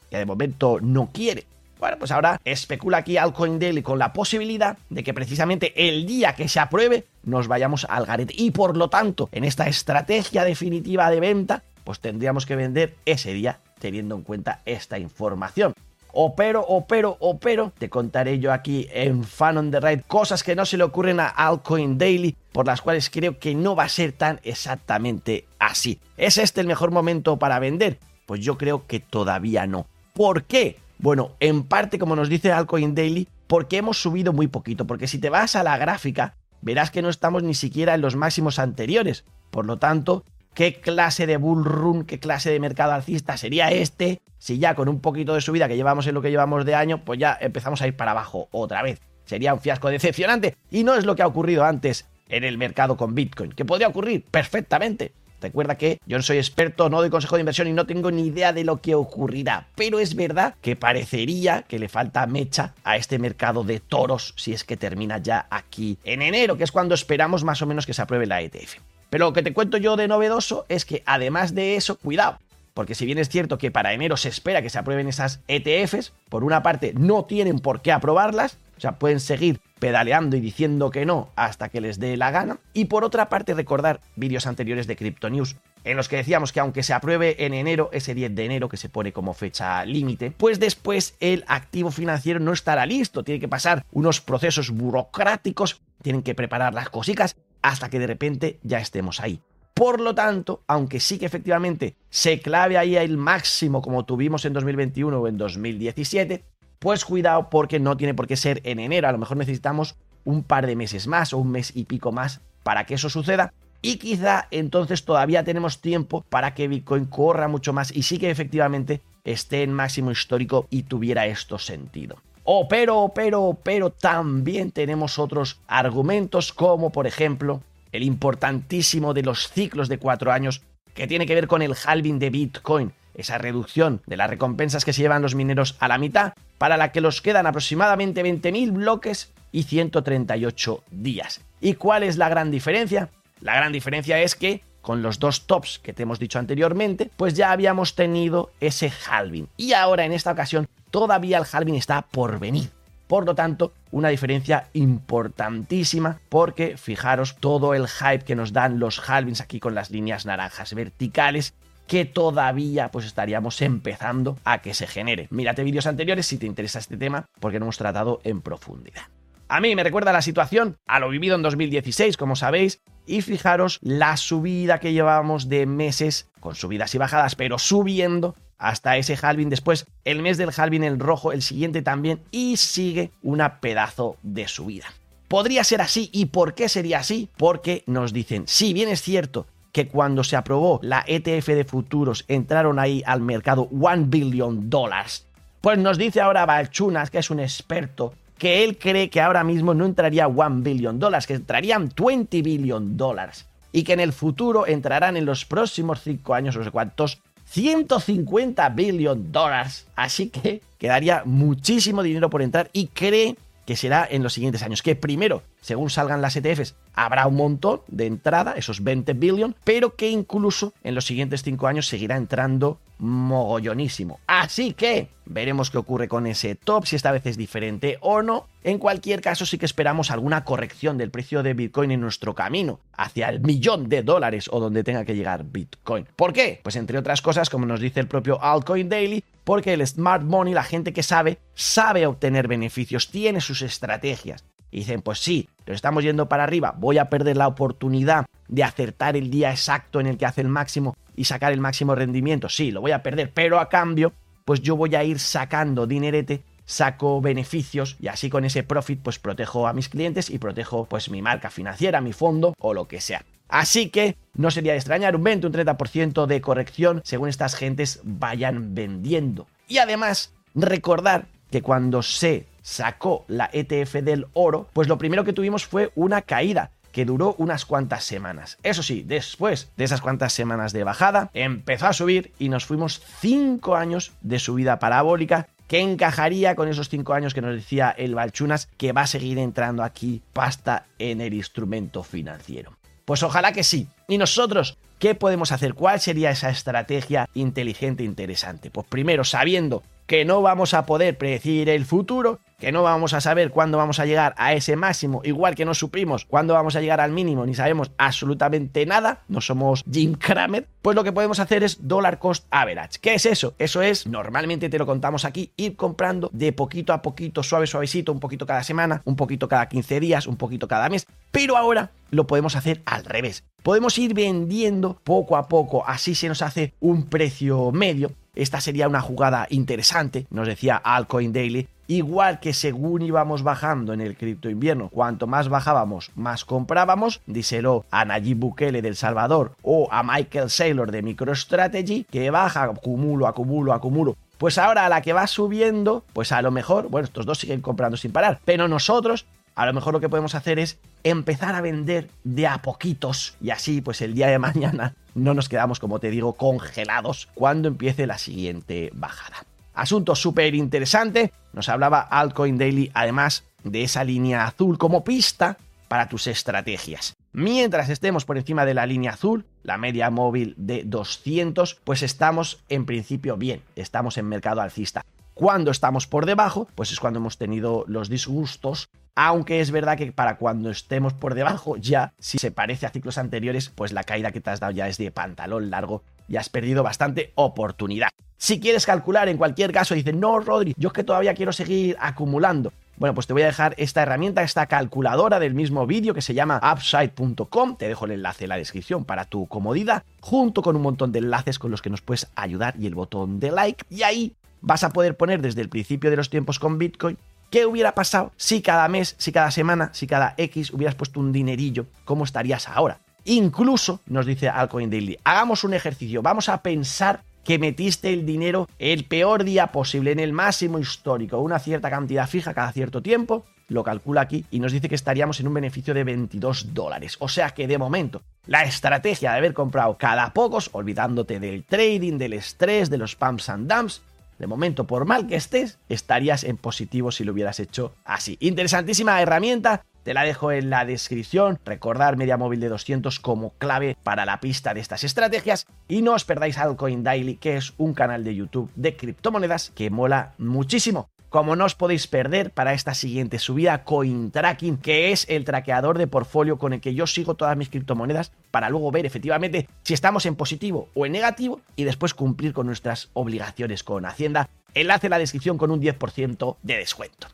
que 0.09 0.17
de 0.17 0.25
momento 0.25 0.79
no 0.81 1.11
quiere. 1.13 1.45
Bueno, 1.83 1.97
pues 1.99 2.11
ahora 2.11 2.39
especula 2.45 2.99
aquí 2.99 3.17
Alcoin 3.17 3.59
Daily 3.59 3.81
con 3.81 3.99
la 3.99 4.13
posibilidad 4.13 4.77
de 4.89 5.03
que 5.03 5.13
precisamente 5.13 5.89
el 5.89 6.05
día 6.05 6.33
que 6.33 6.47
se 6.47 6.61
apruebe 6.61 7.03
nos 7.23 7.49
vayamos 7.49 7.85
al 7.89 8.05
garete. 8.05 8.33
Y 8.38 8.51
por 8.51 8.77
lo 8.77 8.89
tanto, 8.89 9.27
en 9.33 9.44
esta 9.44 9.67
estrategia 9.67 10.45
definitiva 10.45 11.11
de 11.11 11.19
venta, 11.19 11.63
pues 11.83 11.99
tendríamos 11.99 12.45
que 12.45 12.55
vender 12.55 12.95
ese 13.05 13.33
día 13.33 13.59
teniendo 13.79 14.16
en 14.16 14.21
cuenta 14.21 14.61
esta 14.63 14.97
información. 14.97 15.73
O 16.13 16.35
pero, 16.38 16.61
o 16.61 16.88
pero, 16.88 17.17
o 17.19 17.38
pero, 17.38 17.73
te 17.77 17.89
contaré 17.89 18.39
yo 18.39 18.53
aquí 18.53 18.88
en 18.94 19.25
Fan 19.25 19.57
on 19.57 19.69
the 19.69 19.81
Ride 19.81 20.03
cosas 20.07 20.41
que 20.41 20.55
no 20.55 20.65
se 20.65 20.77
le 20.77 20.85
ocurren 20.85 21.19
a 21.19 21.27
Alcoin 21.27 21.97
Daily, 21.97 22.33
por 22.53 22.65
las 22.65 22.81
cuales 22.81 23.09
creo 23.09 23.39
que 23.39 23.55
no 23.55 23.75
va 23.75 23.83
a 23.83 23.89
ser 23.89 24.13
tan 24.13 24.39
exactamente 24.44 25.47
así. 25.59 26.00
¿Es 26.15 26.38
este 26.38 26.61
el 26.61 26.67
mejor 26.67 26.91
momento 26.91 27.38
para 27.38 27.59
vender? 27.59 28.00
Pues 28.25 28.39
yo 28.39 28.57
creo 28.57 28.88
que 28.88 29.01
todavía 29.01 29.67
no. 29.67 29.85
¿Por 30.13 30.45
qué? 30.45 30.77
Bueno, 31.03 31.35
en 31.41 31.63
parte, 31.63 31.99
como 31.99 32.15
nos 32.15 32.29
dice 32.29 32.53
Alcoin 32.53 32.95
Daily, 32.95 33.27
porque 33.47 33.75
hemos 33.75 34.01
subido 34.01 34.31
muy 34.31 34.47
poquito, 34.47 34.87
porque 34.87 35.09
si 35.09 35.19
te 35.19 35.29
vas 35.29 35.57
a 35.57 35.61
la 35.61 35.77
gráfica, 35.77 36.37
verás 36.61 36.91
que 36.91 37.01
no 37.01 37.09
estamos 37.09 37.43
ni 37.43 37.55
siquiera 37.55 37.93
en 37.93 37.99
los 37.99 38.15
máximos 38.15 38.57
anteriores. 38.57 39.25
Por 39.51 39.65
lo 39.65 39.75
tanto, 39.79 40.23
¿qué 40.53 40.79
clase 40.79 41.27
de 41.27 41.35
bull 41.35 41.65
run, 41.65 42.05
qué 42.05 42.21
clase 42.21 42.51
de 42.51 42.61
mercado 42.61 42.93
alcista 42.93 43.35
sería 43.35 43.69
este? 43.69 44.21
Si 44.37 44.59
ya 44.59 44.75
con 44.75 44.87
un 44.87 45.01
poquito 45.01 45.33
de 45.33 45.41
subida 45.41 45.67
que 45.67 45.75
llevamos 45.75 46.07
en 46.07 46.13
lo 46.13 46.21
que 46.21 46.31
llevamos 46.31 46.63
de 46.63 46.73
año, 46.73 47.03
pues 47.03 47.19
ya 47.19 47.37
empezamos 47.41 47.81
a 47.81 47.87
ir 47.87 47.97
para 47.97 48.11
abajo 48.11 48.47
otra 48.51 48.81
vez. 48.81 49.01
Sería 49.25 49.53
un 49.53 49.59
fiasco 49.59 49.89
decepcionante 49.89 50.55
y 50.71 50.85
no 50.85 50.95
es 50.95 51.03
lo 51.03 51.17
que 51.17 51.23
ha 51.23 51.27
ocurrido 51.27 51.65
antes 51.65 52.07
en 52.29 52.45
el 52.45 52.57
mercado 52.57 52.95
con 52.95 53.13
Bitcoin, 53.13 53.51
que 53.51 53.65
podría 53.65 53.89
ocurrir 53.89 54.23
perfectamente. 54.31 55.11
Recuerda 55.43 55.77
que 55.77 55.99
yo 56.05 56.17
no 56.17 56.23
soy 56.23 56.37
experto, 56.37 56.89
no 56.89 56.99
doy 56.99 57.09
consejo 57.09 57.35
de 57.35 57.41
inversión 57.41 57.67
y 57.67 57.73
no 57.73 57.85
tengo 57.85 58.11
ni 58.11 58.27
idea 58.27 58.53
de 58.53 58.63
lo 58.63 58.81
que 58.81 58.95
ocurrirá, 58.95 59.67
pero 59.75 59.99
es 59.99 60.15
verdad 60.15 60.55
que 60.61 60.75
parecería 60.75 61.63
que 61.63 61.79
le 61.79 61.89
falta 61.89 62.25
mecha 62.27 62.73
a 62.83 62.97
este 62.97 63.19
mercado 63.19 63.63
de 63.63 63.79
toros 63.79 64.33
si 64.37 64.53
es 64.53 64.63
que 64.63 64.77
termina 64.77 65.17
ya 65.17 65.47
aquí 65.49 65.97
en 66.03 66.21
enero, 66.21 66.57
que 66.57 66.63
es 66.63 66.71
cuando 66.71 66.95
esperamos 66.95 67.43
más 67.43 67.61
o 67.61 67.65
menos 67.65 67.85
que 67.85 67.93
se 67.93 68.01
apruebe 68.01 68.25
la 68.25 68.41
ETF. 68.41 68.77
Pero 69.09 69.25
lo 69.25 69.33
que 69.33 69.43
te 69.43 69.53
cuento 69.53 69.77
yo 69.77 69.95
de 69.95 70.07
novedoso 70.07 70.65
es 70.69 70.85
que 70.85 71.03
además 71.05 71.53
de 71.53 71.75
eso, 71.75 71.97
cuidado, 71.97 72.39
porque 72.73 72.95
si 72.95 73.06
bien 73.06 73.17
es 73.17 73.29
cierto 73.29 73.57
que 73.57 73.72
para 73.72 73.94
enero 73.94 74.17
se 74.17 74.29
espera 74.29 74.61
que 74.61 74.69
se 74.69 74.79
aprueben 74.79 75.07
esas 75.07 75.41
ETFs, 75.47 76.13
por 76.29 76.44
una 76.44 76.63
parte 76.63 76.94
no 76.97 77.25
tienen 77.25 77.59
por 77.59 77.81
qué 77.81 77.91
aprobarlas, 77.91 78.57
o 78.78 78.81
sea, 78.81 78.97
pueden 78.97 79.19
seguir 79.19 79.59
pedaleando 79.79 80.35
y 80.35 80.41
diciendo 80.41 80.89
que 80.89 81.06
no 81.06 81.29
hasta 81.35 81.69
que 81.69 81.81
les 81.81 82.00
dé 82.00 82.17
la 82.17 82.31
gana. 82.31 82.57
Y 82.73 82.85
por 82.85 83.03
otra 83.03 83.29
parte, 83.29 83.53
recordar 83.53 84.01
vídeos 84.15 84.47
anteriores 84.47 84.88
de 84.88 84.95
Crypto 84.95 85.30
News 85.30 85.56
en 85.83 85.97
los 85.97 86.07
que 86.07 86.15
decíamos 86.15 86.51
que 86.51 86.59
aunque 86.59 86.83
se 86.83 86.94
apruebe 86.94 87.45
en 87.45 87.53
enero, 87.53 87.89
ese 87.92 88.15
10 88.15 88.33
de 88.36 88.45
enero 88.45 88.69
que 88.69 88.77
se 88.77 88.89
pone 88.89 89.12
como 89.12 89.33
fecha 89.33 89.86
límite, 89.86 90.31
pues 90.31 90.59
después 90.59 91.15
el 91.19 91.44
activo 91.47 91.92
financiero 91.92 92.39
no 92.39 92.53
estará 92.53 92.86
listo, 92.86 93.24
tiene 93.24 93.39
que 93.39 93.50
pasar 93.50 93.86
unos 93.92 94.21
procesos 94.21 94.71
burocráticos, 94.71 95.81
tienen 96.01 96.24
que 96.24 96.36
preparar 96.36 96.74
las 96.74 96.89
cositas 96.89 97.36
hasta 97.62 97.89
que 97.89 98.00
de 98.00 98.07
repente 98.07 98.59
ya 98.63 98.80
estemos 98.80 99.19
ahí. 99.19 99.42
Por 99.73 99.99
lo 99.99 100.13
tanto, 100.13 100.61
aunque 100.67 100.99
sí 100.99 101.17
que 101.17 101.25
efectivamente 101.25 101.95
se 102.09 102.39
clave 102.41 102.77
ahí 102.77 102.95
el 102.95 103.17
máximo 103.17 103.81
como 103.81 104.05
tuvimos 104.05 104.45
en 104.45 104.53
2021 104.53 105.19
o 105.19 105.27
en 105.27 105.37
2017, 105.37 106.43
pues 106.77 107.05
cuidado 107.05 107.49
porque 107.49 107.79
no 107.79 107.97
tiene 107.97 108.13
por 108.13 108.27
qué 108.27 108.35
ser 108.35 108.61
en 108.65 108.79
enero, 108.79 109.07
a 109.07 109.11
lo 109.11 109.17
mejor 109.17 109.37
necesitamos 109.37 109.95
un 110.25 110.43
par 110.43 110.67
de 110.67 110.75
meses 110.75 111.07
más 111.07 111.33
o 111.33 111.37
un 111.37 111.49
mes 111.51 111.71
y 111.75 111.85
pico 111.85 112.11
más 112.11 112.41
para 112.63 112.85
que 112.85 112.93
eso 112.93 113.09
suceda. 113.09 113.51
Y 113.81 113.97
quizá 113.97 114.47
entonces 114.51 115.03
todavía 115.03 115.43
tenemos 115.43 115.81
tiempo 115.81 116.23
para 116.29 116.53
que 116.53 116.67
Bitcoin 116.67 117.05
corra 117.05 117.47
mucho 117.47 117.73
más 117.73 117.93
y 117.93 118.03
sí 118.03 118.17
que 118.17 118.29
efectivamente 118.29 119.01
esté 119.25 119.63
en 119.63 119.73
máximo 119.73 120.11
histórico 120.11 120.67
y 120.69 120.83
tuviera 120.83 121.25
esto 121.25 121.57
sentido. 121.57 122.17
O 122.45 122.67
pero, 122.67 123.11
pero, 123.13 123.57
pero 123.61 123.89
también 123.89 124.71
tenemos 124.71 125.19
otros 125.19 125.59
argumentos 125.67 126.53
como 126.53 126.91
por 126.91 127.07
ejemplo 127.07 127.61
el 127.94 128.04
importantísimo 128.04 129.13
de 129.13 129.24
los 129.24 129.50
ciclos 129.50 129.88
de 129.88 130.00
cuatro 130.00 130.34
años, 130.34 130.62
que 130.94 131.07
tiene 131.07 131.25
que 131.25 131.36
ver 131.36 131.48
con 131.48 131.62
el 131.62 131.75
halving 131.86 132.19
de 132.19 132.30
Bitcoin, 132.30 132.92
esa 133.13 133.38
reducción 133.38 134.01
de 134.06 134.18
las 134.18 134.30
recompensas 134.30 134.84
que 134.84 134.92
se 134.92 135.01
llevan 135.01 135.22
los 135.22 135.36
mineros 135.36 135.78
a 135.80 135.88
la 135.88 135.98
mitad, 135.98 136.34
para 136.57 136.78
la 136.78 136.92
que 136.92 137.01
los 137.01 137.22
quedan 137.22 137.48
aproximadamente 137.48 138.24
20.000 138.24 138.74
bloques 138.74 139.31
y 139.51 139.63
138 139.63 140.84
días. 140.92 141.42
¿Y 141.62 141.75
cuál 141.75 142.04
es 142.04 142.18
la 142.18 142.30
gran 142.30 142.51
diferencia? 142.51 143.10
La 143.40 143.56
gran 143.56 143.72
diferencia 143.72 144.19
es 144.19 144.36
que 144.36 144.63
con 144.81 145.01
los 145.01 145.19
dos 145.19 145.48
tops 145.48 145.80
que 145.80 145.94
te 145.94 146.04
hemos 146.04 146.19
dicho 146.19 146.40
anteriormente, 146.40 147.10
pues 147.16 147.36
ya 147.36 147.51
habíamos 147.51 147.95
tenido 147.95 148.51
ese 148.60 148.92
halving. 149.07 149.48
Y 149.56 149.74
ahora 149.74 150.04
en 150.04 150.12
esta 150.12 150.31
ocasión 150.31 150.68
todavía 150.92 151.38
el 151.38 151.45
halving 151.50 151.75
está 151.75 152.01
por 152.01 152.40
venir. 152.40 152.69
Por 153.13 153.27
lo 153.27 153.36
tanto, 153.36 153.74
una 153.92 154.10
diferencia 154.10 154.69
importantísima 154.74 156.19
porque 156.30 156.77
fijaros 156.77 157.36
todo 157.36 157.75
el 157.75 157.88
hype 157.88 158.25
que 158.25 158.36
nos 158.36 158.54
dan 158.54 158.80
los 158.80 159.07
halvings 159.07 159.39
aquí 159.39 159.60
con 159.60 159.75
las 159.75 159.92
líneas 159.92 160.25
naranjas 160.25 160.74
verticales 160.74 161.54
que 161.86 162.06
todavía 162.06 162.89
pues 162.89 163.06
estaríamos 163.06 163.62
empezando 163.62 164.39
a 164.44 164.63
que 164.63 164.74
se 164.74 164.88
genere. 164.88 165.27
Mírate 165.30 165.63
vídeos 165.63 165.86
anteriores 165.86 166.25
si 166.25 166.39
te 166.39 166.48
interesa 166.48 166.80
este 166.80 166.98
tema 166.98 167.27
porque 167.39 167.60
lo 167.60 167.65
hemos 167.65 167.77
tratado 167.77 168.19
en 168.24 168.42
profundidad. 168.42 169.04
A 169.48 169.59
mí 169.59 169.75
me 169.75 169.83
recuerda 169.83 170.12
la 170.12 170.24
situación 170.24 170.77
a 170.88 171.00
lo 171.00 171.09
vivido 171.09 171.36
en 171.36 171.44
2016, 171.44 172.18
como 172.18 172.36
sabéis, 172.36 172.81
y 173.06 173.21
fijaros 173.21 173.77
la 173.83 174.18
subida 174.18 174.80
que 174.80 174.92
llevábamos 174.94 175.50
de 175.50 175.68
meses, 175.68 176.31
con 176.39 176.56
subidas 176.56 176.95
y 176.95 176.98
bajadas, 176.98 177.36
pero 177.36 177.59
subiendo 177.59 178.36
hasta 178.63 178.98
ese 178.98 179.18
halving. 179.21 179.50
Después, 179.50 179.86
el 180.06 180.21
mes 180.21 180.38
del 180.38 180.51
halving, 180.56 180.83
el 180.83 181.00
rojo, 181.00 181.31
el 181.31 181.42
siguiente 181.42 181.81
también, 181.81 182.21
y 182.31 182.57
sigue 182.57 183.12
una 183.21 183.60
pedazo 183.60 184.15
de 184.24 184.48
subida. 184.48 184.86
Podría 185.27 185.63
ser 185.63 185.81
así, 185.81 186.10
¿y 186.13 186.25
por 186.25 186.54
qué 186.54 186.69
sería 186.69 187.00
así? 187.00 187.30
Porque 187.38 187.83
nos 187.88 188.13
dicen, 188.13 188.44
si 188.48 188.74
bien 188.74 188.89
es 188.89 189.01
cierto 189.01 189.48
que 189.74 189.88
cuando 189.88 190.24
se 190.24 190.36
aprobó 190.36 190.80
la 190.83 191.04
ETF 191.07 191.48
de 191.48 191.65
futuros 191.65 192.25
entraron 192.27 192.80
ahí 192.80 193.04
al 193.06 193.21
mercado 193.21 193.68
1 193.71 194.06
billion 194.06 194.69
dólares. 194.69 195.25
Pues 195.59 195.80
nos 195.80 195.98
dice 195.98 196.21
ahora 196.21 196.45
Balchunas, 196.45 197.09
que 197.09 197.18
es 197.18 197.31
un 197.31 197.39
experto, 197.39 198.13
que 198.38 198.63
él 198.63 198.77
cree 198.77 199.09
que 199.09 199.19
ahora 199.19 199.44
mismo 199.44 199.74
no 199.74 199.86
entraría 199.86 200.27
1 200.27 200.62
billion 200.62 201.00
dólares, 201.00 201.25
que 201.25 201.33
entrarían 201.33 201.89
20 201.95 202.42
billion 202.44 202.95
dólares. 202.95 203.48
Y 203.71 203.83
que 203.83 203.94
en 203.94 204.00
el 204.00 204.13
futuro 204.13 204.68
entrarán 204.68 205.18
en 205.18 205.25
los 205.25 205.45
próximos 205.45 206.01
5 206.01 206.33
años, 206.36 206.56
no 206.56 206.63
sé 206.63 206.69
cuántos, 206.69 207.19
150 207.53 208.67
billion 208.69 209.31
dólares. 209.31 209.85
Así 209.95 210.29
que 210.29 210.61
quedaría 210.79 211.21
muchísimo 211.23 212.01
dinero 212.01 212.29
por 212.29 212.41
entrar 212.41 212.69
y 212.73 212.88
cree 212.88 213.35
que 213.65 213.75
será 213.75 214.07
en 214.10 214.24
los 214.24 214.33
siguientes 214.33 214.63
años. 214.63 214.81
Que 214.81 214.95
primero, 214.95 215.44
según 215.62 215.89
salgan 215.89 216.21
las 216.21 216.36
ETFs, 216.36 216.75
habrá 216.94 217.27
un 217.27 217.36
montón 217.36 217.81
de 217.88 218.06
entrada, 218.06 218.54
esos 218.54 218.83
20 218.83 219.13
billion, 219.13 219.56
pero 219.63 219.95
que 219.95 220.10
incluso 220.10 220.74
en 220.83 220.95
los 220.95 221.06
siguientes 221.06 221.44
5 221.44 221.68
años 221.68 221.88
seguirá 221.88 222.18
entrando 222.18 222.80
mogollonísimo. 223.00 224.19
Así 224.27 224.74
que 224.74 225.10
veremos 225.25 225.69
qué 225.69 225.77
ocurre 225.77 226.07
con 226.07 226.25
ese 226.27 226.56
top, 226.56 226.86
si 226.86 226.95
esta 226.95 227.12
vez 227.12 227.25
es 227.25 227.38
diferente 227.38 227.98
o 228.01 228.21
no. 228.21 228.48
En 228.63 228.77
cualquier 228.77 229.21
caso, 229.21 229.45
sí 229.45 229.57
que 229.57 229.66
esperamos 229.66 230.09
alguna 230.09 230.45
corrección 230.45 230.98
del 230.98 231.12
precio 231.12 231.44
de 231.44 231.54
Bitcoin 231.54 231.92
en 231.92 232.01
nuestro 232.01 232.33
camino 232.33 232.80
hacia 232.95 233.30
el 233.30 233.42
millón 233.42 233.89
de 233.89 234.04
dólares 234.04 234.50
o 234.51 234.59
donde 234.59 234.83
tenga 234.83 235.04
que 235.04 235.16
llegar 235.16 235.44
Bitcoin. 235.44 236.07
¿Por 236.16 236.31
qué? 236.31 236.62
Pues 236.63 236.75
entre 236.77 236.98
otras 236.98 237.21
cosas, 237.21 237.50
como 237.50 237.66
nos 237.66 237.81
dice 237.81 238.00
el 238.00 238.07
propio 238.07 238.42
Altcoin 238.42 238.88
Daily, 238.88 239.24
porque 239.44 239.74
el 239.74 239.86
smart 239.86 240.24
money, 240.24 240.54
la 240.54 240.63
gente 240.63 240.94
que 240.94 241.04
sabe, 241.04 241.40
sabe 241.54 242.06
obtener 242.06 242.48
beneficios, 242.48 243.10
tiene 243.10 243.42
sus 243.42 243.62
estrategias. 243.62 244.45
Y 244.72 244.80
dicen, 244.80 245.01
pues 245.01 245.19
sí, 245.19 245.50
lo 245.66 245.74
estamos 245.74 246.04
yendo 246.04 246.28
para 246.28 246.44
arriba, 246.44 246.74
voy 246.78 246.98
a 246.98 247.10
perder 247.10 247.38
la 247.38 247.48
oportunidad 247.48 248.25
de 248.48 248.63
acertar 248.63 249.16
el 249.16 249.30
día 249.30 249.51
exacto 249.51 250.00
en 250.00 250.07
el 250.07 250.18
que 250.18 250.25
hace 250.25 250.42
el 250.42 250.48
máximo 250.48 250.95
y 251.16 251.25
sacar 251.25 251.54
el 251.54 251.60
máximo 251.60 251.94
rendimiento. 251.94 252.50
Sí, 252.50 252.72
lo 252.72 252.81
voy 252.81 252.92
a 252.92 253.04
perder, 253.04 253.31
pero 253.34 253.60
a 253.60 253.69
cambio, 253.69 254.13
pues 254.45 254.62
yo 254.62 254.75
voy 254.75 254.95
a 254.95 255.04
ir 255.04 255.19
sacando 255.19 255.86
dinerete 255.86 256.44
saco 256.66 257.22
beneficios 257.22 257.98
y 258.00 258.07
así 258.07 258.30
con 258.30 258.45
ese 258.45 258.63
profit 258.63 259.01
pues 259.01 259.19
protejo 259.19 259.68
a 259.68 259.74
mis 259.74 259.90
clientes 259.90 260.30
y 260.30 260.40
protejo 260.40 260.86
pues 260.86 261.10
mi 261.10 261.22
marca 261.22 261.50
financiera, 261.50 262.01
mi 262.01 262.13
fondo 262.13 262.54
o 262.57 262.74
lo 262.74 262.88
que 262.88 263.01
sea. 263.01 263.24
Así 263.53 263.89
que 263.89 264.17
no 264.33 264.50
sería 264.50 264.71
de 264.71 264.79
extrañar 264.79 265.15
un 265.15 265.23
20, 265.23 265.45
un 265.45 265.53
30% 265.53 266.25
de 266.25 266.41
corrección 266.41 267.01
según 267.05 267.29
estas 267.29 267.53
gentes 267.53 268.00
vayan 268.03 268.73
vendiendo. 268.73 269.45
Y 269.67 269.77
además, 269.77 270.33
recordar 270.55 271.27
que 271.51 271.61
cuando 271.61 272.01
se 272.01 272.47
sacó 272.63 273.25
la 273.27 273.51
ETF 273.53 273.94
del 274.01 274.25
oro, 274.33 274.67
pues 274.73 274.88
lo 274.88 274.97
primero 274.97 275.23
que 275.23 275.33
tuvimos 275.33 275.67
fue 275.67 275.91
una 275.94 276.23
caída 276.23 276.71
que 276.91 277.05
duró 277.05 277.35
unas 277.38 277.65
cuantas 277.65 278.03
semanas. 278.03 278.57
Eso 278.63 278.81
sí, 278.81 279.03
después 279.05 279.69
de 279.77 279.83
esas 279.83 280.01
cuantas 280.01 280.33
semanas 280.33 280.73
de 280.73 280.83
bajada, 280.83 281.29
empezó 281.35 281.85
a 281.85 281.94
subir 281.94 282.31
y 282.39 282.49
nos 282.49 282.65
fuimos 282.65 283.03
5 283.19 283.75
años 283.75 284.13
de 284.21 284.39
subida 284.39 284.79
parabólica 284.79 285.47
que 285.67 285.79
encajaría 285.79 286.56
con 286.56 286.69
esos 286.69 286.89
5 286.89 287.13
años 287.13 287.35
que 287.35 287.41
nos 287.41 287.53
decía 287.53 287.91
el 287.91 288.15
Balchunas 288.15 288.67
que 288.77 288.94
va 288.94 289.01
a 289.01 289.07
seguir 289.07 289.38
entrando 289.38 289.83
aquí 289.83 290.23
pasta 290.33 290.88
en 290.97 291.21
el 291.21 291.35
instrumento 291.35 292.01
financiero. 292.01 292.75
Pues 293.05 293.23
ojalá 293.23 293.51
que 293.51 293.63
sí. 293.63 293.88
¿Y 294.07 294.17
nosotros 294.17 294.77
qué 295.00 295.15
podemos 295.15 295.51
hacer? 295.51 295.73
¿Cuál 295.73 296.00
sería 296.00 296.31
esa 296.31 296.50
estrategia 296.50 297.29
inteligente 297.33 298.03
e 298.03 298.05
interesante? 298.05 298.71
Pues 298.71 298.88
primero, 298.88 299.23
sabiendo 299.23 299.83
que 300.07 300.25
no 300.25 300.41
vamos 300.41 300.73
a 300.73 300.85
poder 300.85 301.17
predecir 301.17 301.69
el 301.69 301.85
futuro, 301.85 302.39
que 302.63 302.71
no 302.71 302.81
vamos 302.81 303.13
a 303.13 303.19
saber 303.19 303.51
cuándo 303.51 303.77
vamos 303.77 304.00
a 304.00 304.06
llegar 304.06 304.33
a 304.38 304.54
ese 304.54 304.77
máximo, 304.77 305.19
igual 305.25 305.54
que 305.54 305.65
no 305.65 305.74
supimos 305.74 306.24
cuándo 306.24 306.54
vamos 306.54 306.77
a 306.77 306.80
llegar 306.80 307.01
al 307.01 307.12
mínimo, 307.12 307.45
ni 307.45 307.56
sabemos 307.56 307.92
absolutamente 307.98 308.86
nada, 308.86 309.24
no 309.27 309.42
somos 309.42 309.83
Jim 309.92 310.13
Cramer, 310.13 310.69
pues 310.81 310.95
lo 310.95 311.04
que 311.04 311.12
podemos 311.12 311.42
hacer 311.42 311.62
es 311.65 311.86
dollar 311.86 312.19
cost 312.19 312.45
average. 312.51 313.00
¿Qué 313.01 313.15
es 313.15 313.25
eso? 313.25 313.54
Eso 313.60 313.81
es, 313.81 314.07
normalmente 314.07 314.69
te 314.69 314.80
lo 314.80 314.86
contamos 314.86 315.25
aquí, 315.25 315.51
ir 315.57 315.75
comprando 315.75 316.30
de 316.31 316.54
poquito 316.54 316.94
a 316.94 317.01
poquito, 317.01 317.44
suave, 317.44 317.68
suavecito, 317.68 318.13
un 318.13 318.21
poquito 318.21 318.45
cada 318.45 318.63
semana, 318.63 319.01
un 319.04 319.18
poquito 319.18 319.50
cada 319.50 319.68
15 319.68 320.00
días, 320.00 320.25
un 320.25 320.38
poquito 320.38 320.69
cada 320.69 320.88
mes, 320.88 321.06
pero 321.31 321.57
ahora 321.57 321.92
lo 322.12 322.27
podemos 322.27 322.56
hacer 322.56 322.81
al 322.86 323.04
revés. 323.04 323.44
Podemos 323.62 323.98
ir 323.98 324.13
vendiendo 324.13 325.01
poco 325.04 325.36
a 325.36 325.50
poco, 325.50 325.86
así 325.86 326.16
se 326.16 326.30
nos 326.30 326.42
hace 326.42 326.74
un 326.80 327.09
precio 327.09 327.74
medio. 327.74 328.13
Esta 328.36 328.62
sería 328.62 328.88
una 328.88 329.01
jugada 329.01 329.48
interesante, 329.50 330.27
nos 330.31 330.48
decía 330.48 330.77
Alcoin 330.77 331.33
Daily, 331.33 331.68
Igual 331.88 332.39
que 332.39 332.53
según 332.53 333.01
íbamos 333.01 333.44
bajando 333.44 333.94
en 333.94 334.00
el 334.00 334.15
cripto 334.15 334.50
invierno, 334.50 334.89
cuanto 334.89 335.27
más 335.27 335.50
bajábamos, 335.50 336.12
más 336.15 336.45
comprábamos, 336.45 337.21
díselo 337.25 337.85
a 337.91 338.06
Nayib 338.06 338.38
Bukele 338.38 338.81
del 338.81 338.95
Salvador 338.95 339.56
o 339.61 339.90
a 339.92 340.02
Michael 340.02 340.49
Saylor 340.49 340.92
de 340.92 341.02
MicroStrategy, 341.02 342.06
que 342.09 342.30
baja, 342.30 342.63
acumulo, 342.63 343.28
acumulo, 343.28 343.73
acumulo. 343.73 344.16
Pues 344.37 344.57
ahora 344.57 344.85
a 344.85 344.90
la 344.90 345.02
que 345.02 345.13
va 345.13 345.28
subiendo, 345.28 346.04
pues 346.13 346.31
a 346.31 346.42
lo 346.42 346.52
mejor, 346.52 346.90
bueno, 346.90 347.06
estos 347.06 347.25
dos 347.25 347.40
siguen 347.40 347.61
comprando 347.61 347.97
sin 347.97 348.11
parar, 348.11 348.40
pero 348.45 348.68
nosotros 348.68 349.25
a 349.56 349.66
lo 349.66 349.73
mejor 349.73 349.94
lo 349.94 349.99
que 349.99 350.09
podemos 350.09 350.35
hacer 350.35 350.59
es 350.59 350.80
empezar 351.04 351.54
a 351.56 351.61
vender 351.61 352.09
de 352.23 352.47
a 352.47 352.61
poquitos 352.61 353.35
y 353.42 353.52
así 353.52 353.81
pues 353.81 354.02
el 354.02 354.13
día 354.16 354.28
de 354.28 354.40
mañana 354.40 354.95
no 355.16 355.33
nos 355.33 355.49
quedamos 355.49 355.80
como 355.80 355.99
te 355.99 356.09
digo 356.09 356.33
congelados 356.33 357.30
cuando 357.35 357.68
empiece 357.68 358.07
la 358.07 358.18
siguiente 358.18 358.90
bajada. 358.94 359.45
Asunto 359.73 360.15
súper 360.15 360.56
interesante. 360.56 361.33
Nos 361.51 361.69
hablaba 361.69 362.01
Altcoin 362.01 362.57
Daily 362.57 362.92
además 362.94 363.44
de 363.63 363.83
esa 363.83 364.03
línea 364.03 364.45
azul 364.45 364.77
como 364.77 365.03
pista 365.03 365.57
para 365.87 366.09
tus 366.09 366.27
estrategias. 366.27 367.15
Mientras 367.31 367.89
estemos 367.89 368.25
por 368.25 368.37
encima 368.37 368.65
de 368.65 368.73
la 368.73 368.85
línea 368.85 369.11
azul, 369.11 369.45
la 369.63 369.77
media 369.77 370.09
móvil 370.09 370.53
de 370.57 370.83
200, 370.85 371.75
pues 371.83 372.03
estamos 372.03 372.63
en 372.69 372.85
principio 372.85 373.37
bien, 373.37 373.61
estamos 373.75 374.18
en 374.18 374.27
mercado 374.27 374.61
alcista. 374.61 375.03
Cuando 375.33 375.71
estamos 375.71 376.06
por 376.06 376.27
debajo, 376.27 376.68
pues 376.75 376.92
es 376.92 376.99
cuando 376.99 377.19
hemos 377.19 377.37
tenido 377.37 377.85
los 377.87 378.09
disgustos 378.09 378.89
aunque 379.15 379.61
es 379.61 379.71
verdad 379.71 379.97
que 379.97 380.11
para 380.11 380.37
cuando 380.37 380.69
estemos 380.69 381.13
por 381.13 381.35
debajo, 381.35 381.77
ya, 381.77 382.13
si 382.19 382.39
se 382.39 382.51
parece 382.51 382.85
a 382.85 382.89
ciclos 382.89 383.18
anteriores, 383.18 383.69
pues 383.69 383.94
la 383.94 384.03
caída 384.03 384.31
que 384.31 384.42
te 384.42 384.49
has 384.49 384.59
dado 384.59 384.71
ya 384.71 384.87
es 384.87 384.97
de 384.97 385.11
pantalón 385.11 385.69
largo 385.69 386.03
y 386.27 386.37
has 386.37 386.49
perdido 386.49 386.83
bastante 386.83 387.31
oportunidad. 387.35 388.09
Si 388.37 388.59
quieres 388.59 388.85
calcular 388.85 389.30
en 389.30 389.37
cualquier 389.37 389.71
caso, 389.71 389.95
dices, 389.95 390.15
no, 390.15 390.39
Rodri, 390.39 390.73
yo 390.77 390.87
es 390.87 390.94
que 390.94 391.03
todavía 391.03 391.33
quiero 391.33 391.53
seguir 391.53 391.95
acumulando. 391.99 392.73
Bueno, 392.97 393.15
pues 393.15 393.25
te 393.25 393.33
voy 393.33 393.42
a 393.42 393.47
dejar 393.47 393.73
esta 393.77 394.01
herramienta, 394.01 394.44
esta 394.44 394.65
calculadora 394.65 395.39
del 395.39 395.53
mismo 395.53 395.87
vídeo 395.87 396.13
que 396.13 396.21
se 396.21 396.33
llama 396.33 396.59
upside.com. 396.61 397.77
Te 397.77 397.87
dejo 397.87 398.06
el 398.06 398.11
enlace 398.11 398.45
en 398.45 398.49
la 398.49 398.57
descripción 398.57 399.06
para 399.06 399.25
tu 399.25 399.47
comodidad, 399.47 400.03
junto 400.19 400.61
con 400.61 400.75
un 400.75 400.81
montón 400.81 401.11
de 401.11 401.19
enlaces 401.19 401.57
con 401.57 401.71
los 401.71 401.81
que 401.81 401.89
nos 401.89 402.01
puedes 402.01 402.27
ayudar 402.35 402.75
y 402.77 402.85
el 402.85 402.95
botón 402.95 403.39
de 403.39 403.51
like. 403.51 403.85
Y 403.89 404.03
ahí 404.03 404.35
vas 404.61 404.83
a 404.83 404.92
poder 404.92 405.18
poner 405.18 405.42
desde 405.42 405.61
el 405.61 405.69
principio 405.69 406.09
de 406.09 406.18
los 406.18 406.30
tiempos 406.30 406.59
con 406.59 406.77
Bitcoin 406.77 407.18
¿Qué 407.53 407.68
hubiera 407.68 407.94
pasado 407.94 408.31
si 408.35 408.63
cada 408.63 408.87
mes, 408.87 409.13
si 409.19 409.31
cada 409.31 409.51
semana, 409.51 409.92
si 409.94 410.07
cada 410.07 410.33
X 410.37 410.73
hubieras 410.73 410.95
puesto 410.95 411.19
un 411.19 411.31
dinerillo? 411.31 411.85
¿Cómo 412.03 412.23
estarías 412.23 412.68
ahora? 412.68 412.97
Incluso, 413.25 414.01
nos 414.07 414.25
dice 414.25 414.49
Alcoin 414.49 414.89
Daily, 414.89 415.18
hagamos 415.23 415.63
un 415.63 415.73
ejercicio, 415.73 416.21
vamos 416.21 416.49
a 416.49 416.61
pensar 416.61 417.21
que 417.44 417.59
metiste 417.59 418.11
el 418.11 418.25
dinero 418.25 418.68
el 418.80 419.06
peor 419.06 419.44
día 419.44 419.68
posible, 419.68 420.11
en 420.11 420.19
el 420.19 420.33
máximo 420.33 420.80
histórico, 420.80 421.39
una 421.39 421.59
cierta 421.59 421.89
cantidad 421.89 422.27
fija 422.27 422.53
cada 422.53 422.71
cierto 422.71 423.01
tiempo, 423.01 423.45
lo 423.68 423.83
calcula 423.83 424.21
aquí 424.21 424.45
y 424.51 424.59
nos 424.59 424.71
dice 424.71 424.89
que 424.89 424.95
estaríamos 424.95 425.39
en 425.39 425.47
un 425.47 425.53
beneficio 425.53 425.94
de 425.94 426.03
22 426.03 426.73
dólares. 426.73 427.15
O 427.19 427.27
sea 427.27 427.51
que 427.51 427.68
de 427.68 427.77
momento, 427.77 428.21
la 428.45 428.63
estrategia 428.63 429.31
de 429.31 429.37
haber 429.37 429.53
comprado 429.53 429.97
cada 429.97 430.33
pocos, 430.33 430.69
olvidándote 430.73 431.39
del 431.39 431.63
trading, 431.63 432.18
del 432.18 432.33
estrés, 432.33 432.89
de 432.89 432.97
los 432.97 433.15
pumps 433.15 433.49
and 433.49 433.71
dumps, 433.73 434.01
de 434.39 434.47
momento, 434.47 434.85
por 434.85 435.06
mal 435.06 435.27
que 435.27 435.35
estés, 435.35 435.77
estarías 435.89 436.44
en 436.44 436.57
positivo 436.57 437.11
si 437.11 437.23
lo 437.23 437.31
hubieras 437.31 437.59
hecho 437.59 437.94
así. 438.03 438.37
Interesantísima 438.42 439.21
herramienta. 439.21 439.85
Te 440.04 440.14
la 440.14 440.24
dejo 440.24 440.52
en 440.52 440.69
la 440.69 440.86
descripción. 440.86 441.60
Recordar 441.66 442.18
media 442.18 442.38
móvil 442.38 442.60
de 442.60 442.69
200 442.69 443.19
como 443.19 443.52
clave 443.57 443.95
para 444.04 444.26
la 444.26 444.40
pista 444.40 444.74
de 444.74 444.81
estas 444.81 445.04
estrategias. 445.04 445.66
Y 445.88 446.02
no 446.02 446.14
os 446.14 446.26
perdáis 446.26 446.57
Altcoin 446.57 447.04
Daily, 447.04 447.36
que 447.36 447.57
es 447.57 447.74
un 447.78 447.94
canal 447.94 448.24
de 448.24 448.36
YouTube 448.36 448.72
de 448.76 448.95
criptomonedas 448.95 449.72
que 449.76 449.90
mola 449.90 450.33
muchísimo 450.38 451.10
como 451.33 451.56
no 451.56 451.66
os 451.66 451.74
podéis 451.74 452.06
perder 452.06 452.52
para 452.52 452.76
esta 452.76 452.94
siguiente 452.94 453.40
subida 453.40 453.83
CoinTracking, 453.86 454.78
que 454.78 455.12
es 455.12 455.26
el 455.28 455.45
traqueador 455.45 455.98
de 455.98 456.06
portfolio 456.06 456.60
con 456.60 456.74
el 456.74 456.80
que 456.80 456.94
yo 456.94 457.07
sigo 457.07 457.33
todas 457.33 457.57
mis 457.57 457.69
criptomonedas 457.69 458.31
para 458.52 458.69
luego 458.69 458.92
ver 458.92 459.07
efectivamente 459.07 459.68
si 459.81 459.95
estamos 459.95 460.28
en 460.28 460.36
positivo 460.36 460.90
o 460.94 461.07
en 461.07 461.12
negativo 461.14 461.60
y 461.76 461.86
después 461.86 462.14
cumplir 462.14 462.54
con 462.54 462.68
nuestras 462.68 463.10
obligaciones 463.14 463.83
con 463.83 464.06
Hacienda. 464.06 464.48
Enlace 464.76 465.07
en 465.07 465.12
la 465.12 465.18
descripción 465.18 465.57
con 465.57 465.72
un 465.72 465.81
10% 465.81 466.57
de 466.62 466.78
descuento. 466.78 467.30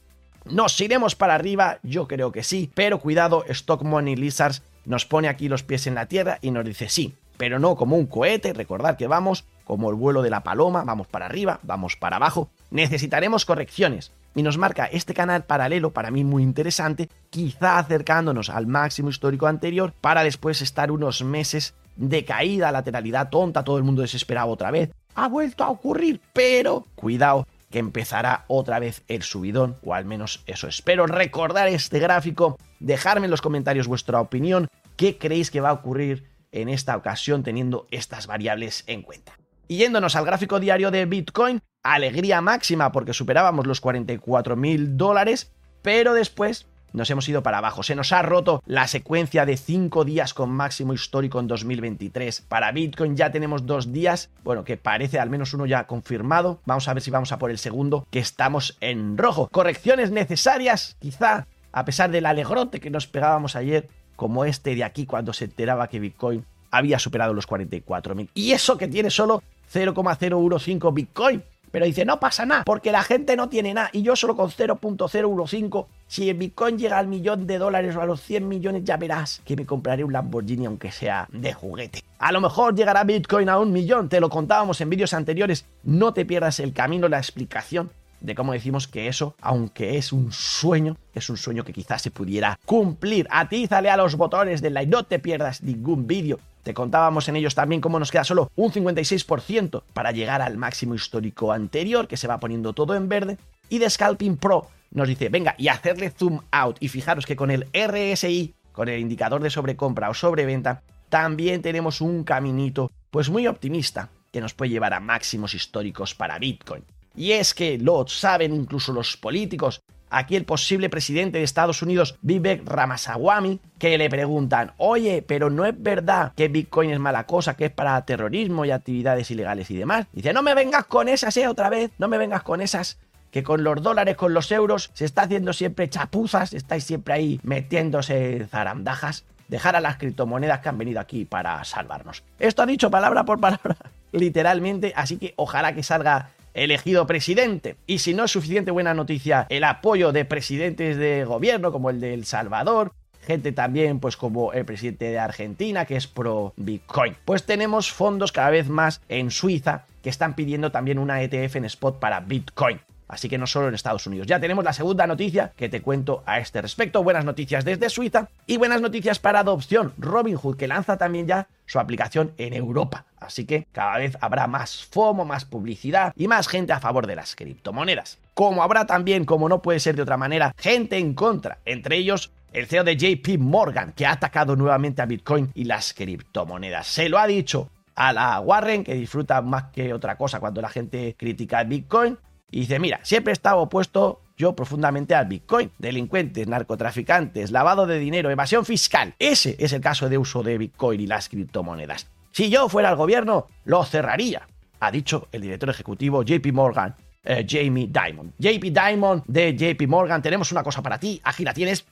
¿Nos 0.51 0.81
iremos 0.81 1.15
para 1.15 1.35
arriba? 1.35 1.77
Yo 1.83 2.07
creo 2.07 2.31
que 2.31 2.43
sí, 2.43 2.71
pero 2.73 2.99
cuidado, 2.99 3.45
Stock 3.49 3.83
Money 3.83 4.15
Lizards 4.15 4.63
nos 4.83 5.05
pone 5.05 5.27
aquí 5.27 5.47
los 5.47 5.61
pies 5.61 5.85
en 5.85 5.93
la 5.93 6.07
tierra 6.07 6.39
y 6.41 6.49
nos 6.49 6.65
dice 6.65 6.89
sí, 6.89 7.13
pero 7.37 7.59
no 7.59 7.75
como 7.75 7.97
un 7.97 8.07
cohete, 8.07 8.53
recordad 8.53 8.97
que 8.97 9.05
vamos 9.05 9.45
como 9.63 9.91
el 9.91 9.95
vuelo 9.95 10.23
de 10.23 10.31
la 10.31 10.41
paloma, 10.41 10.83
vamos 10.83 11.05
para 11.05 11.27
arriba, 11.27 11.59
vamos 11.61 11.95
para 11.95 12.15
abajo, 12.15 12.49
necesitaremos 12.71 13.45
correcciones. 13.45 14.11
Y 14.33 14.41
nos 14.41 14.57
marca 14.57 14.85
este 14.85 15.13
canal 15.13 15.43
paralelo, 15.43 15.91
para 15.91 16.09
mí 16.09 16.23
muy 16.23 16.41
interesante, 16.41 17.09
quizá 17.29 17.77
acercándonos 17.77 18.49
al 18.49 18.65
máximo 18.65 19.09
histórico 19.09 19.45
anterior 19.45 19.93
para 20.01 20.23
después 20.23 20.61
estar 20.61 20.91
unos 20.91 21.23
meses 21.23 21.75
de 21.95 22.25
caída, 22.25 22.71
lateralidad 22.71 23.29
tonta, 23.29 23.63
todo 23.63 23.77
el 23.77 23.83
mundo 23.83 24.01
desesperado 24.01 24.49
otra 24.49 24.71
vez. 24.71 24.89
Ha 25.13 25.27
vuelto 25.27 25.63
a 25.63 25.69
ocurrir, 25.69 26.21
pero 26.33 26.85
cuidado 26.95 27.45
que 27.69 27.79
empezará 27.79 28.45
otra 28.47 28.79
vez 28.79 29.03
el 29.07 29.23
subidón, 29.23 29.77
o 29.83 29.93
al 29.93 30.05
menos 30.05 30.43
eso 30.47 30.67
espero. 30.67 31.05
Recordar 31.05 31.67
este 31.67 31.99
gráfico, 31.99 32.57
dejarme 32.79 33.25
en 33.25 33.31
los 33.31 33.41
comentarios 33.41 33.87
vuestra 33.87 34.19
opinión, 34.19 34.67
qué 34.95 35.17
creéis 35.17 35.51
que 35.51 35.61
va 35.61 35.69
a 35.69 35.73
ocurrir 35.73 36.25
en 36.51 36.69
esta 36.69 36.97
ocasión 36.97 37.43
teniendo 37.43 37.87
estas 37.91 38.27
variables 38.27 38.83
en 38.87 39.01
cuenta. 39.01 39.33
Y 39.67 39.77
yéndonos 39.77 40.15
al 40.15 40.25
gráfico 40.25 40.59
diario 40.59 40.89
de 40.89 41.05
Bitcoin, 41.05 41.61
alegría 41.83 42.41
máxima 42.41 42.91
porque 42.91 43.13
superábamos 43.13 43.67
los 43.67 43.81
44 43.81 44.55
mil 44.55 44.97
dólares, 44.97 45.51
pero 45.83 46.13
después 46.13 46.67
nos 46.93 47.09
hemos 47.09 47.27
ido 47.29 47.43
para 47.43 47.59
abajo. 47.59 47.83
Se 47.83 47.95
nos 47.95 48.11
ha 48.11 48.21
roto 48.21 48.61
la 48.65 48.87
secuencia 48.87 49.45
de 49.45 49.57
5 49.57 50.05
días 50.05 50.33
con 50.33 50.49
máximo 50.49 50.93
histórico 50.93 51.39
en 51.39 51.47
2023. 51.47 52.41
Para 52.47 52.71
Bitcoin 52.71 53.15
ya 53.15 53.31
tenemos 53.31 53.65
dos 53.65 53.91
días, 53.91 54.29
bueno, 54.43 54.63
que 54.63 54.77
parece 54.77 55.19
al 55.19 55.29
menos 55.29 55.53
uno 55.53 55.65
ya 55.65 55.87
confirmado. 55.87 56.59
Vamos 56.65 56.87
a 56.87 56.93
ver 56.93 57.03
si 57.03 57.11
vamos 57.11 57.31
a 57.31 57.39
por 57.39 57.51
el 57.51 57.57
segundo, 57.57 58.07
que 58.09 58.19
estamos 58.19 58.77
en 58.81 59.17
rojo. 59.17 59.49
Correcciones 59.51 60.11
necesarias, 60.11 60.97
quizá, 60.99 61.47
a 61.71 61.85
pesar 61.85 62.11
del 62.11 62.25
alegrote 62.25 62.79
que 62.79 62.89
nos 62.89 63.07
pegábamos 63.07 63.55
ayer, 63.55 63.87
como 64.15 64.45
este 64.45 64.75
de 64.75 64.83
aquí 64.83 65.05
cuando 65.05 65.33
se 65.33 65.45
enteraba 65.45 65.87
que 65.87 65.99
Bitcoin 65.99 66.45
había 66.71 66.99
superado 66.99 67.33
los 67.33 67.47
44.000. 67.47 68.29
Y 68.33 68.51
eso 68.51 68.77
que 68.77 68.87
tiene 68.87 69.09
solo 69.09 69.41
0,015 69.69 70.91
Bitcoin. 70.91 71.43
Pero 71.71 71.85
dice, 71.85 72.05
no 72.05 72.19
pasa 72.19 72.45
nada, 72.45 72.63
porque 72.63 72.91
la 72.91 73.03
gente 73.03 73.35
no 73.35 73.49
tiene 73.49 73.73
nada. 73.73 73.89
Y 73.93 74.01
yo 74.01 74.15
solo 74.15 74.35
con 74.35 74.49
0.015, 74.49 75.85
si 76.07 76.29
el 76.29 76.37
Bitcoin 76.37 76.77
llega 76.77 76.97
al 76.97 77.07
millón 77.07 77.47
de 77.47 77.57
dólares 77.57 77.95
o 77.95 78.01
a 78.01 78.05
los 78.05 78.21
100 78.21 78.47
millones, 78.47 78.83
ya 78.83 78.97
verás 78.97 79.41
que 79.45 79.55
me 79.55 79.65
compraré 79.65 80.03
un 80.03 80.13
Lamborghini 80.13 80.65
aunque 80.65 80.91
sea 80.91 81.27
de 81.31 81.53
juguete. 81.53 82.03
A 82.17 82.31
lo 82.31 82.41
mejor 82.41 82.75
llegará 82.75 83.03
Bitcoin 83.03 83.49
a 83.49 83.59
un 83.59 83.71
millón, 83.71 84.09
te 84.09 84.19
lo 84.19 84.29
contábamos 84.29 84.81
en 84.81 84.89
vídeos 84.89 85.13
anteriores. 85.13 85.65
No 85.83 86.13
te 86.13 86.25
pierdas 86.25 86.59
el 86.59 86.73
camino, 86.73 87.07
la 87.07 87.17
explicación 87.17 87.91
de 88.21 88.35
cómo 88.35 88.53
decimos 88.53 88.87
que 88.87 89.07
eso, 89.07 89.35
aunque 89.41 89.97
es 89.97 90.11
un 90.11 90.31
sueño, 90.31 90.97
es 91.13 91.29
un 91.29 91.37
sueño 91.37 91.63
que 91.63 91.73
quizás 91.73 92.01
se 92.01 92.11
pudiera 92.11 92.59
cumplir. 92.65 93.27
Atízale 93.29 93.89
a 93.89 93.97
los 93.97 94.15
botones 94.15 94.61
de 94.61 94.69
like, 94.69 94.91
no 94.91 95.03
te 95.03 95.19
pierdas 95.19 95.63
ningún 95.63 96.07
vídeo. 96.07 96.39
Te 96.63 96.73
contábamos 96.73 97.27
en 97.29 97.35
ellos 97.35 97.55
también 97.55 97.81
cómo 97.81 97.99
nos 97.99 98.11
queda 98.11 98.23
solo 98.23 98.51
un 98.55 98.71
56% 98.71 99.83
para 99.93 100.11
llegar 100.11 100.41
al 100.41 100.57
máximo 100.57 100.95
histórico 100.95 101.51
anterior, 101.51 102.07
que 102.07 102.17
se 102.17 102.27
va 102.27 102.39
poniendo 102.39 102.73
todo 102.73 102.95
en 102.95 103.09
verde. 103.09 103.37
Y 103.69 103.79
de 103.79 103.89
Scalping 103.89 104.37
Pro 104.37 104.67
nos 104.91 105.07
dice, 105.07 105.29
venga, 105.29 105.55
y 105.57 105.67
hacerle 105.67 106.11
zoom 106.11 106.41
out. 106.51 106.77
Y 106.79 106.89
fijaros 106.89 107.25
que 107.25 107.35
con 107.35 107.51
el 107.51 107.67
RSI, 107.73 108.53
con 108.71 108.89
el 108.89 108.99
indicador 108.99 109.41
de 109.41 109.49
sobrecompra 109.49 110.09
o 110.09 110.13
sobreventa, 110.13 110.81
también 111.09 111.61
tenemos 111.61 112.01
un 112.01 112.23
caminito, 112.23 112.91
pues 113.09 113.29
muy 113.29 113.47
optimista, 113.47 114.09
que 114.31 114.41
nos 114.41 114.53
puede 114.53 114.71
llevar 114.71 114.93
a 114.93 114.99
máximos 114.99 115.53
históricos 115.53 116.13
para 116.13 116.39
Bitcoin. 116.39 116.83
Y 117.15 117.31
es 117.31 117.53
que 117.53 117.77
lo 117.77 118.07
saben 118.07 118.53
incluso 118.53 118.93
los 118.93 119.17
políticos. 119.17 119.81
Aquí 120.09 120.35
el 120.35 120.45
posible 120.45 120.89
presidente 120.89 121.37
de 121.37 121.43
Estados 121.43 121.81
Unidos, 121.81 122.17
Vivek 122.21 122.67
Ramaswamy, 122.67 123.59
que 123.77 123.97
le 123.97 124.09
preguntan, 124.09 124.73
oye, 124.77 125.23
pero 125.25 125.49
no 125.49 125.65
es 125.65 125.73
verdad 125.77 126.33
que 126.35 126.47
Bitcoin 126.47 126.89
es 126.89 126.99
mala 126.99 127.25
cosa, 127.25 127.55
que 127.55 127.65
es 127.65 127.71
para 127.71 128.03
terrorismo 128.05 128.65
y 128.65 128.71
actividades 128.71 129.29
ilegales 129.29 129.69
y 129.69 129.77
demás. 129.77 130.07
Dice, 130.11 130.33
no 130.33 130.41
me 130.41 130.55
vengas 130.55 130.85
con 130.85 131.07
esas, 131.07 131.37
eh, 131.37 131.47
otra 131.47 131.69
vez, 131.69 131.91
no 131.99 132.07
me 132.07 132.17
vengas 132.17 132.43
con 132.43 132.61
esas 132.61 132.97
que 133.31 133.43
con 133.43 133.63
los 133.63 133.81
dólares, 133.81 134.15
con 134.15 134.33
los 134.33 134.51
euros, 134.51 134.89
se 134.93 135.05
está 135.05 135.23
haciendo 135.23 135.53
siempre 135.53 135.89
chapuzas, 135.89 136.53
estáis 136.53 136.83
siempre 136.83 137.13
ahí 137.13 137.39
metiéndose 137.43 138.47
zarandajas. 138.49 139.25
Dejar 139.47 139.75
a 139.75 139.81
las 139.81 139.97
criptomonedas 139.97 140.59
que 140.59 140.69
han 140.69 140.77
venido 140.77 140.99
aquí 140.99 141.25
para 141.25 141.63
salvarnos. 141.63 142.23
Esto 142.37 142.61
ha 142.61 142.67
dicho 142.67 142.91
palabra 142.91 143.25
por 143.25 143.39
palabra, 143.39 143.77
literalmente, 144.11 144.93
así 144.95 145.17
que 145.17 145.33
ojalá 145.37 145.73
que 145.73 145.81
salga 145.81 146.29
elegido 146.63 147.07
presidente. 147.07 147.77
Y 147.87 147.99
si 147.99 148.13
no 148.13 148.25
es 148.25 148.31
suficiente 148.31 148.71
buena 148.71 148.93
noticia, 148.93 149.47
el 149.49 149.63
apoyo 149.63 150.11
de 150.11 150.25
presidentes 150.25 150.97
de 150.97 151.23
gobierno 151.25 151.71
como 151.71 151.89
el 151.89 151.99
de 151.99 152.13
El 152.13 152.25
Salvador, 152.25 152.93
gente 153.21 153.51
también 153.51 153.99
pues 153.99 154.17
como 154.17 154.53
el 154.53 154.65
presidente 154.65 155.05
de 155.05 155.19
Argentina 155.19 155.85
que 155.85 155.95
es 155.95 156.07
pro 156.07 156.53
Bitcoin. 156.57 157.15
Pues 157.25 157.45
tenemos 157.45 157.91
fondos 157.91 158.31
cada 158.31 158.49
vez 158.49 158.69
más 158.69 159.01
en 159.09 159.31
Suiza 159.31 159.85
que 160.03 160.09
están 160.09 160.35
pidiendo 160.35 160.71
también 160.71 160.99
una 160.99 161.21
ETF 161.21 161.57
en 161.57 161.65
spot 161.65 161.99
para 161.99 162.19
Bitcoin. 162.19 162.79
Así 163.09 163.27
que 163.27 163.39
no 163.39 163.47
solo 163.47 163.67
en 163.67 163.73
Estados 163.73 164.05
Unidos. 164.05 164.27
Ya 164.27 164.39
tenemos 164.39 164.63
la 164.63 164.71
segunda 164.71 165.07
noticia 165.07 165.51
que 165.57 165.67
te 165.67 165.81
cuento 165.81 166.23
a 166.27 166.39
este 166.39 166.61
respecto. 166.61 167.03
Buenas 167.03 167.25
noticias 167.25 167.65
desde 167.65 167.89
Suiza 167.89 168.29
y 168.45 168.57
buenas 168.57 168.81
noticias 168.81 169.17
para 169.17 169.39
adopción. 169.39 169.93
Robinhood 169.97 170.55
que 170.55 170.67
lanza 170.67 170.97
también 170.97 171.25
ya 171.25 171.47
su 171.65 171.79
aplicación 171.79 172.33
en 172.37 172.53
Europa. 172.53 173.05
Así 173.19 173.45
que 173.45 173.67
cada 173.71 173.97
vez 173.97 174.15
habrá 174.21 174.45
más 174.45 174.85
FOMO, 174.85 175.25
más 175.25 175.43
publicidad 175.43 176.13
y 176.15 176.27
más 176.27 176.47
gente 176.47 176.71
a 176.71 176.79
favor 176.79 177.07
de 177.07 177.15
las 177.15 177.35
criptomonedas. 177.35 178.19
Como 178.35 178.61
habrá 178.61 178.85
también, 178.85 179.25
como 179.25 179.49
no 179.49 179.61
puede 179.61 179.79
ser 179.79 179.95
de 179.95 180.03
otra 180.03 180.15
manera, 180.15 180.53
gente 180.57 180.97
en 180.97 181.15
contra. 181.15 181.57
Entre 181.65 181.97
ellos 181.97 182.31
el 182.53 182.67
CEO 182.67 182.83
de 182.83 182.95
JP 182.95 183.39
Morgan, 183.39 183.91
que 183.93 184.05
ha 184.05 184.11
atacado 184.11 184.55
nuevamente 184.55 185.01
a 185.01 185.07
Bitcoin 185.07 185.51
y 185.55 185.63
las 185.63 185.93
criptomonedas. 185.93 186.85
Se 186.85 187.09
lo 187.09 187.17
ha 187.17 187.25
dicho 187.25 187.69
a 187.95 188.13
la 188.13 188.39
Warren, 188.39 188.83
que 188.83 188.93
disfruta 188.93 189.41
más 189.41 189.65
que 189.73 189.93
otra 189.93 190.15
cosa 190.15 190.39
cuando 190.39 190.61
la 190.61 190.69
gente 190.69 191.15
critica 191.17 191.63
Bitcoin, 191.63 192.17
y 192.51 192.61
dice, 192.61 192.79
mira, 192.79 192.99
siempre 193.03 193.31
he 193.31 193.33
estado 193.33 193.59
opuesto 193.59 194.21
yo 194.37 194.55
profundamente 194.55 195.15
al 195.15 195.27
Bitcoin. 195.27 195.71
Delincuentes, 195.77 196.47
narcotraficantes, 196.47 197.51
lavado 197.51 197.85
de 197.85 197.99
dinero, 197.99 198.29
evasión 198.29 198.65
fiscal. 198.65 199.13
Ese 199.19 199.55
es 199.59 199.73
el 199.73 199.81
caso 199.81 200.09
de 200.09 200.17
uso 200.17 200.43
de 200.43 200.57
Bitcoin 200.57 201.01
y 201.01 201.07
las 201.07 201.29
criptomonedas. 201.29 202.07
Si 202.31 202.49
yo 202.49 202.69
fuera 202.69 202.89
el 202.89 202.95
gobierno, 202.95 203.47
lo 203.65 203.83
cerraría, 203.83 204.47
ha 204.79 204.91
dicho 204.91 205.27
el 205.31 205.41
director 205.41 205.69
ejecutivo 205.69 206.23
JP 206.23 206.53
Morgan, 206.53 206.95
eh, 207.23 207.45
Jamie 207.47 207.89
Dimon. 207.89 208.33
JP 208.37 208.63
Dimon 208.71 209.23
de 209.27 209.55
JP 209.55 209.87
Morgan, 209.87 210.21
tenemos 210.21 210.51
una 210.51 210.63
cosa 210.63 210.81
para 210.81 210.97
ti, 210.97 211.19
aquí 211.23 211.43
la 211.43 211.53
tienes. 211.53 211.85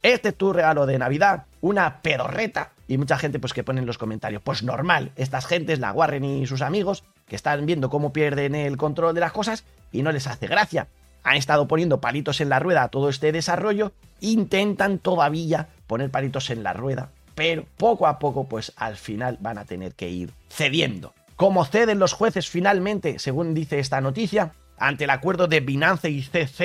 Este 0.00 0.28
es 0.28 0.36
tu 0.36 0.52
regalo 0.52 0.86
de 0.86 0.98
Navidad, 0.98 1.44
una 1.60 2.00
pedorreta. 2.02 2.72
Y 2.86 2.98
mucha 2.98 3.18
gente 3.18 3.38
pues 3.38 3.52
que 3.52 3.64
pone 3.64 3.80
en 3.80 3.86
los 3.86 3.98
comentarios, 3.98 4.42
pues 4.42 4.62
normal, 4.62 5.12
estas 5.16 5.46
gentes, 5.46 5.78
la 5.78 5.92
Warren 5.92 6.24
y 6.24 6.46
sus 6.46 6.62
amigos, 6.62 7.04
que 7.26 7.36
están 7.36 7.66
viendo 7.66 7.90
cómo 7.90 8.12
pierden 8.12 8.54
el 8.54 8.76
control 8.76 9.14
de 9.14 9.20
las 9.20 9.32
cosas 9.32 9.64
y 9.92 10.02
no 10.02 10.12
les 10.12 10.26
hace 10.26 10.46
gracia. 10.46 10.88
Han 11.22 11.36
estado 11.36 11.68
poniendo 11.68 12.00
palitos 12.00 12.40
en 12.40 12.48
la 12.48 12.58
rueda 12.58 12.84
a 12.84 12.88
todo 12.88 13.08
este 13.08 13.32
desarrollo, 13.32 13.92
intentan 14.20 14.98
todavía 14.98 15.68
poner 15.86 16.10
palitos 16.10 16.48
en 16.50 16.62
la 16.62 16.72
rueda, 16.72 17.10
pero 17.34 17.66
poco 17.76 18.06
a 18.06 18.18
poco 18.18 18.48
pues 18.48 18.72
al 18.76 18.96
final 18.96 19.36
van 19.40 19.58
a 19.58 19.64
tener 19.64 19.94
que 19.94 20.08
ir 20.08 20.32
cediendo. 20.48 21.12
¿Cómo 21.36 21.64
ceden 21.64 21.98
los 21.98 22.14
jueces 22.14 22.48
finalmente, 22.48 23.18
según 23.18 23.54
dice 23.54 23.78
esta 23.78 24.00
noticia? 24.00 24.52
Ante 24.78 25.04
el 25.04 25.10
acuerdo 25.10 25.46
de 25.46 25.60
Binance 25.60 26.10
y 26.10 26.22
CZ, 26.22 26.60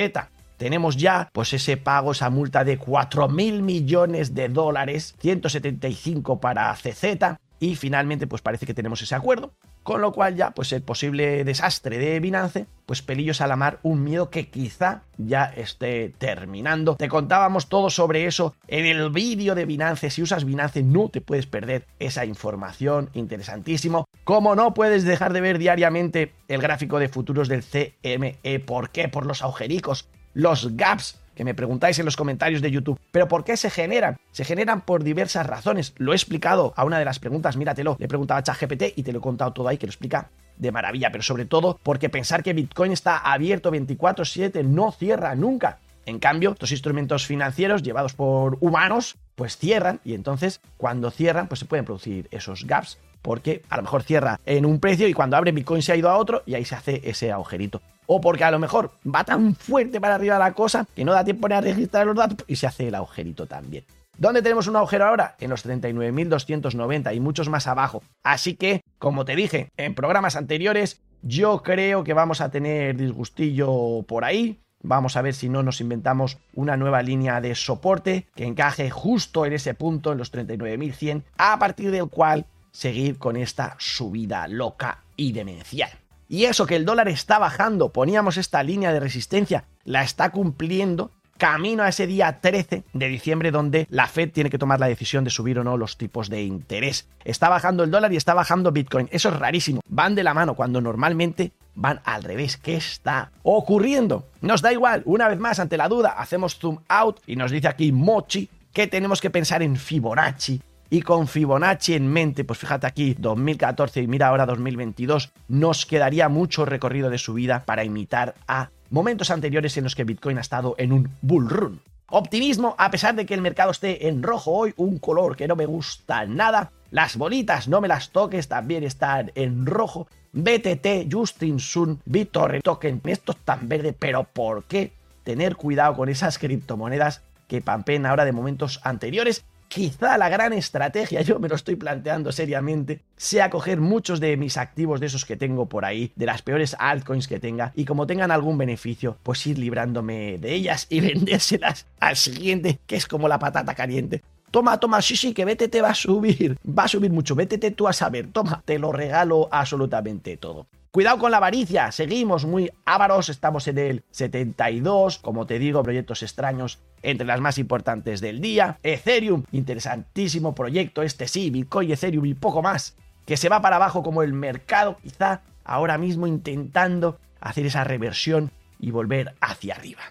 tenemos 0.56 0.96
ya 0.96 1.28
pues 1.32 1.52
ese 1.52 1.76
pago, 1.76 2.12
esa 2.12 2.30
multa 2.30 2.64
de 2.64 2.78
4 2.78 3.28
mil 3.28 3.62
millones 3.62 4.34
de 4.34 4.48
dólares, 4.48 5.14
175 5.20 6.40
para 6.40 6.74
CZ, 6.74 7.38
y 7.60 7.76
finalmente 7.76 8.26
pues 8.26 8.42
parece 8.42 8.66
que 8.66 8.74
tenemos 8.74 9.00
ese 9.02 9.14
acuerdo. 9.14 9.52
con 9.84 10.00
lo 10.00 10.12
cual 10.12 10.34
ya 10.34 10.50
pues 10.50 10.72
el 10.72 10.82
posible 10.82 11.44
desastre 11.44 11.98
de 11.98 12.18
Binance, 12.18 12.66
pues 12.86 13.02
pelillos 13.02 13.40
a 13.40 13.46
la 13.46 13.54
mar, 13.54 13.78
un 13.82 14.02
miedo 14.02 14.30
que 14.30 14.48
quizá 14.48 15.02
ya 15.18 15.44
esté 15.44 16.12
terminando. 16.18 16.96
Te 16.96 17.08
contábamos 17.08 17.68
todo 17.68 17.90
sobre 17.90 18.24
eso 18.26 18.56
en 18.66 18.86
el 18.86 19.10
vídeo 19.10 19.54
de 19.54 19.66
Binance, 19.66 20.10
si 20.10 20.22
usas 20.22 20.44
Binance 20.44 20.82
no 20.82 21.10
te 21.10 21.20
puedes 21.20 21.46
perder 21.46 21.86
esa 21.98 22.24
información, 22.24 23.10
interesantísimo. 23.12 24.06
Como 24.24 24.56
no 24.56 24.72
puedes 24.72 25.04
dejar 25.04 25.34
de 25.34 25.42
ver 25.42 25.58
diariamente 25.58 26.32
el 26.48 26.62
gráfico 26.62 26.98
de 26.98 27.08
futuros 27.08 27.48
del 27.48 27.62
CME, 27.62 28.38
¿por 28.60 28.88
qué? 28.88 29.08
Por 29.08 29.26
los 29.26 29.42
agujericos, 29.42 30.08
los 30.34 30.76
gaps 30.76 31.18
que 31.34 31.44
me 31.44 31.54
preguntáis 31.54 31.98
en 31.98 32.04
los 32.04 32.16
comentarios 32.16 32.62
de 32.62 32.70
YouTube. 32.70 32.98
¿Pero 33.10 33.28
por 33.28 33.44
qué 33.44 33.56
se 33.56 33.70
generan? 33.70 34.18
Se 34.30 34.44
generan 34.44 34.82
por 34.82 35.02
diversas 35.02 35.46
razones. 35.46 35.92
Lo 35.96 36.12
he 36.12 36.16
explicado 36.16 36.72
a 36.76 36.84
una 36.84 36.98
de 36.98 37.04
las 37.04 37.18
preguntas, 37.18 37.56
míratelo. 37.56 37.96
Le 37.98 38.06
he 38.06 38.08
preguntado 38.08 38.38
a 38.38 38.42
ChatGPT 38.42 38.96
y 38.96 39.02
te 39.02 39.12
lo 39.12 39.18
he 39.18 39.22
contado 39.22 39.52
todo 39.52 39.68
ahí, 39.68 39.78
que 39.78 39.86
lo 39.86 39.90
explica 39.90 40.30
de 40.56 40.70
maravilla. 40.70 41.10
Pero 41.10 41.22
sobre 41.22 41.44
todo 41.44 41.78
porque 41.82 42.08
pensar 42.08 42.42
que 42.42 42.52
Bitcoin 42.52 42.92
está 42.92 43.18
abierto 43.18 43.72
24/7 43.72 44.62
no 44.62 44.92
cierra 44.92 45.34
nunca. 45.34 45.78
En 46.06 46.18
cambio, 46.18 46.52
estos 46.52 46.70
instrumentos 46.70 47.26
financieros 47.26 47.82
llevados 47.82 48.12
por 48.12 48.58
humanos, 48.60 49.16
pues 49.34 49.56
cierran 49.56 50.00
y 50.04 50.14
entonces 50.14 50.60
cuando 50.76 51.10
cierran, 51.10 51.48
pues 51.48 51.60
se 51.60 51.66
pueden 51.66 51.84
producir 51.86 52.28
esos 52.30 52.66
gaps 52.66 52.98
porque 53.24 53.62
a 53.70 53.78
lo 53.78 53.82
mejor 53.82 54.02
cierra 54.02 54.38
en 54.44 54.66
un 54.66 54.78
precio 54.78 55.08
y 55.08 55.14
cuando 55.14 55.36
abre 55.36 55.50
Bitcoin 55.50 55.80
se 55.80 55.92
ha 55.92 55.96
ido 55.96 56.10
a 56.10 56.18
otro 56.18 56.42
y 56.44 56.54
ahí 56.54 56.64
se 56.66 56.74
hace 56.74 57.00
ese 57.04 57.32
agujerito 57.32 57.80
o 58.06 58.20
porque 58.20 58.44
a 58.44 58.50
lo 58.50 58.58
mejor 58.58 58.92
va 59.02 59.24
tan 59.24 59.54
fuerte 59.54 59.98
para 59.98 60.16
arriba 60.16 60.38
la 60.38 60.52
cosa 60.52 60.86
que 60.94 61.06
no 61.06 61.12
da 61.12 61.24
tiempo 61.24 61.48
ni 61.48 61.54
a 61.54 61.62
registrar 61.62 62.06
los 62.06 62.16
datos 62.16 62.44
y 62.46 62.56
se 62.56 62.66
hace 62.66 62.88
el 62.88 62.94
agujerito 62.94 63.46
también. 63.46 63.84
¿Dónde 64.18 64.42
tenemos 64.42 64.68
un 64.68 64.76
agujero 64.76 65.06
ahora? 65.06 65.36
En 65.40 65.48
los 65.48 65.66
39.290 65.66 67.16
y 67.16 67.20
muchos 67.20 67.48
más 67.48 67.66
abajo. 67.66 68.02
Así 68.22 68.54
que, 68.54 68.82
como 68.98 69.24
te 69.24 69.34
dije 69.34 69.70
en 69.78 69.94
programas 69.94 70.36
anteriores, 70.36 71.00
yo 71.22 71.62
creo 71.62 72.04
que 72.04 72.12
vamos 72.12 72.42
a 72.42 72.50
tener 72.50 72.96
disgustillo 72.96 74.04
por 74.06 74.24
ahí. 74.24 74.60
Vamos 74.82 75.16
a 75.16 75.22
ver 75.22 75.32
si 75.32 75.48
no 75.48 75.62
nos 75.62 75.80
inventamos 75.80 76.36
una 76.52 76.76
nueva 76.76 77.02
línea 77.02 77.40
de 77.40 77.54
soporte 77.54 78.26
que 78.36 78.44
encaje 78.44 78.90
justo 78.90 79.46
en 79.46 79.54
ese 79.54 79.72
punto, 79.72 80.12
en 80.12 80.18
los 80.18 80.30
39.100, 80.30 81.22
a 81.38 81.58
partir 81.58 81.90
del 81.90 82.08
cual 82.08 82.46
seguir 82.74 83.18
con 83.18 83.36
esta 83.36 83.76
subida 83.78 84.46
loca 84.48 85.04
y 85.16 85.32
demencial. 85.32 85.90
Y 86.28 86.44
eso 86.44 86.66
que 86.66 86.76
el 86.76 86.84
dólar 86.84 87.08
está 87.08 87.38
bajando, 87.38 87.90
poníamos 87.90 88.36
esta 88.36 88.62
línea 88.62 88.92
de 88.92 89.00
resistencia, 89.00 89.64
la 89.84 90.02
está 90.02 90.30
cumpliendo 90.30 91.12
camino 91.38 91.82
a 91.82 91.88
ese 91.88 92.06
día 92.06 92.40
13 92.40 92.84
de 92.92 93.08
diciembre 93.08 93.50
donde 93.50 93.86
la 93.90 94.06
Fed 94.06 94.30
tiene 94.30 94.50
que 94.50 94.58
tomar 94.58 94.80
la 94.80 94.88
decisión 94.88 95.24
de 95.24 95.30
subir 95.30 95.58
o 95.58 95.64
no 95.64 95.76
los 95.76 95.96
tipos 95.96 96.28
de 96.28 96.42
interés. 96.42 97.08
Está 97.24 97.48
bajando 97.48 97.84
el 97.84 97.90
dólar 97.90 98.12
y 98.12 98.16
está 98.16 98.34
bajando 98.34 98.72
Bitcoin. 98.72 99.08
Eso 99.12 99.28
es 99.28 99.36
rarísimo. 99.36 99.80
Van 99.88 100.14
de 100.14 100.24
la 100.24 100.34
mano 100.34 100.54
cuando 100.54 100.80
normalmente 100.80 101.52
van 101.74 102.00
al 102.04 102.22
revés. 102.22 102.56
¿Qué 102.56 102.76
está 102.76 103.32
ocurriendo? 103.42 104.28
Nos 104.40 104.62
da 104.62 104.72
igual. 104.72 105.02
Una 105.06 105.28
vez 105.28 105.38
más, 105.38 105.58
ante 105.58 105.76
la 105.76 105.88
duda, 105.88 106.10
hacemos 106.10 106.58
zoom 106.58 106.78
out 106.88 107.20
y 107.26 107.36
nos 107.36 107.50
dice 107.50 107.68
aquí 107.68 107.92
Mochi 107.92 108.48
que 108.72 108.86
tenemos 108.86 109.20
que 109.20 109.30
pensar 109.30 109.62
en 109.62 109.76
Fibonacci 109.76 110.60
y 110.90 111.02
con 111.02 111.26
Fibonacci 111.28 111.94
en 111.94 112.06
mente, 112.08 112.44
pues 112.44 112.58
fíjate 112.58 112.86
aquí, 112.86 113.16
2014 113.18 114.02
y 114.02 114.06
mira 114.06 114.28
ahora 114.28 114.46
2022, 114.46 115.32
nos 115.48 115.86
quedaría 115.86 116.28
mucho 116.28 116.64
recorrido 116.64 117.10
de 117.10 117.18
subida 117.18 117.64
para 117.64 117.84
imitar 117.84 118.34
a 118.46 118.70
momentos 118.90 119.30
anteriores 119.30 119.76
en 119.76 119.84
los 119.84 119.94
que 119.94 120.04
Bitcoin 120.04 120.38
ha 120.38 120.42
estado 120.42 120.74
en 120.78 120.92
un 120.92 121.10
bull 121.22 121.48
run. 121.48 121.80
Optimismo, 122.10 122.76
a 122.78 122.90
pesar 122.90 123.14
de 123.14 123.26
que 123.26 123.34
el 123.34 123.40
mercado 123.40 123.70
esté 123.70 124.08
en 124.08 124.22
rojo 124.22 124.52
hoy, 124.52 124.74
un 124.76 124.98
color 124.98 125.36
que 125.36 125.48
no 125.48 125.56
me 125.56 125.66
gusta 125.66 126.26
nada. 126.26 126.70
Las 126.90 127.16
bolitas, 127.16 127.66
no 127.66 127.80
me 127.80 127.88
las 127.88 128.10
toques, 128.10 128.46
también 128.46 128.84
están 128.84 129.32
en 129.34 129.66
rojo. 129.66 130.06
BTT, 130.32 131.12
Justin 131.12 131.58
Sun, 131.58 132.00
BitTorrent 132.04 132.62
Token, 132.62 133.00
esto 133.04 133.32
es 133.32 133.38
tan 133.38 133.68
verde, 133.68 133.94
pero 133.98 134.24
¿por 134.24 134.64
qué 134.64 134.92
tener 135.24 135.56
cuidado 135.56 135.96
con 135.96 136.08
esas 136.08 136.38
criptomonedas 136.38 137.22
que 137.48 137.60
pampen 137.60 138.06
ahora 138.06 138.24
de 138.24 138.32
momentos 138.32 138.80
anteriores 138.84 139.44
quizá 139.68 140.18
la 140.18 140.28
gran 140.28 140.52
estrategia, 140.52 141.22
yo 141.22 141.38
me 141.38 141.48
lo 141.48 141.56
estoy 141.56 141.76
planteando 141.76 142.32
seriamente, 142.32 143.02
sea 143.16 143.50
coger 143.50 143.80
muchos 143.80 144.20
de 144.20 144.36
mis 144.36 144.56
activos 144.56 145.00
de 145.00 145.06
esos 145.06 145.24
que 145.24 145.36
tengo 145.36 145.66
por 145.66 145.84
ahí, 145.84 146.12
de 146.16 146.26
las 146.26 146.42
peores 146.42 146.76
altcoins 146.78 147.28
que 147.28 147.40
tenga, 147.40 147.72
y 147.74 147.84
como 147.84 148.06
tengan 148.06 148.30
algún 148.30 148.58
beneficio, 148.58 149.16
pues 149.22 149.46
ir 149.46 149.58
librándome 149.58 150.38
de 150.38 150.54
ellas 150.54 150.86
y 150.90 151.00
vendérselas 151.02 151.86
al 152.00 152.16
siguiente, 152.16 152.78
que 152.86 152.96
es 152.96 153.06
como 153.06 153.28
la 153.28 153.38
patata 153.38 153.74
caliente. 153.74 154.22
Toma, 154.50 154.78
toma, 154.78 155.02
sí, 155.02 155.16
sí, 155.16 155.34
que 155.34 155.44
vete 155.44 155.66
te 155.66 155.82
va 155.82 155.90
a 155.90 155.94
subir, 155.94 156.56
va 156.66 156.84
a 156.84 156.88
subir 156.88 157.10
mucho, 157.10 157.34
vete 157.34 157.58
tú 157.72 157.88
a 157.88 157.92
saber, 157.92 158.28
toma, 158.28 158.62
te 158.64 158.78
lo 158.78 158.92
regalo 158.92 159.48
absolutamente 159.50 160.36
todo. 160.36 160.66
Cuidado 160.94 161.18
con 161.18 161.32
la 161.32 161.38
avaricia, 161.38 161.90
seguimos 161.90 162.44
muy 162.44 162.70
ávaros, 162.84 163.28
estamos 163.28 163.66
en 163.66 163.78
el 163.78 164.04
72, 164.12 165.18
como 165.18 165.44
te 165.44 165.58
digo, 165.58 165.82
proyectos 165.82 166.22
extraños 166.22 166.78
entre 167.02 167.26
las 167.26 167.40
más 167.40 167.58
importantes 167.58 168.20
del 168.20 168.40
día. 168.40 168.78
Ethereum, 168.84 169.42
interesantísimo 169.50 170.54
proyecto, 170.54 171.02
este 171.02 171.26
sí, 171.26 171.50
Bitcoin, 171.50 171.90
Ethereum 171.90 172.26
y 172.26 172.34
poco 172.34 172.62
más, 172.62 172.96
que 173.26 173.36
se 173.36 173.48
va 173.48 173.60
para 173.60 173.74
abajo 173.74 174.04
como 174.04 174.22
el 174.22 174.34
mercado, 174.34 174.96
quizá 175.02 175.40
ahora 175.64 175.98
mismo 175.98 176.28
intentando 176.28 177.18
hacer 177.40 177.66
esa 177.66 177.82
reversión 177.82 178.52
y 178.78 178.92
volver 178.92 179.34
hacia 179.40 179.74
arriba. 179.74 180.02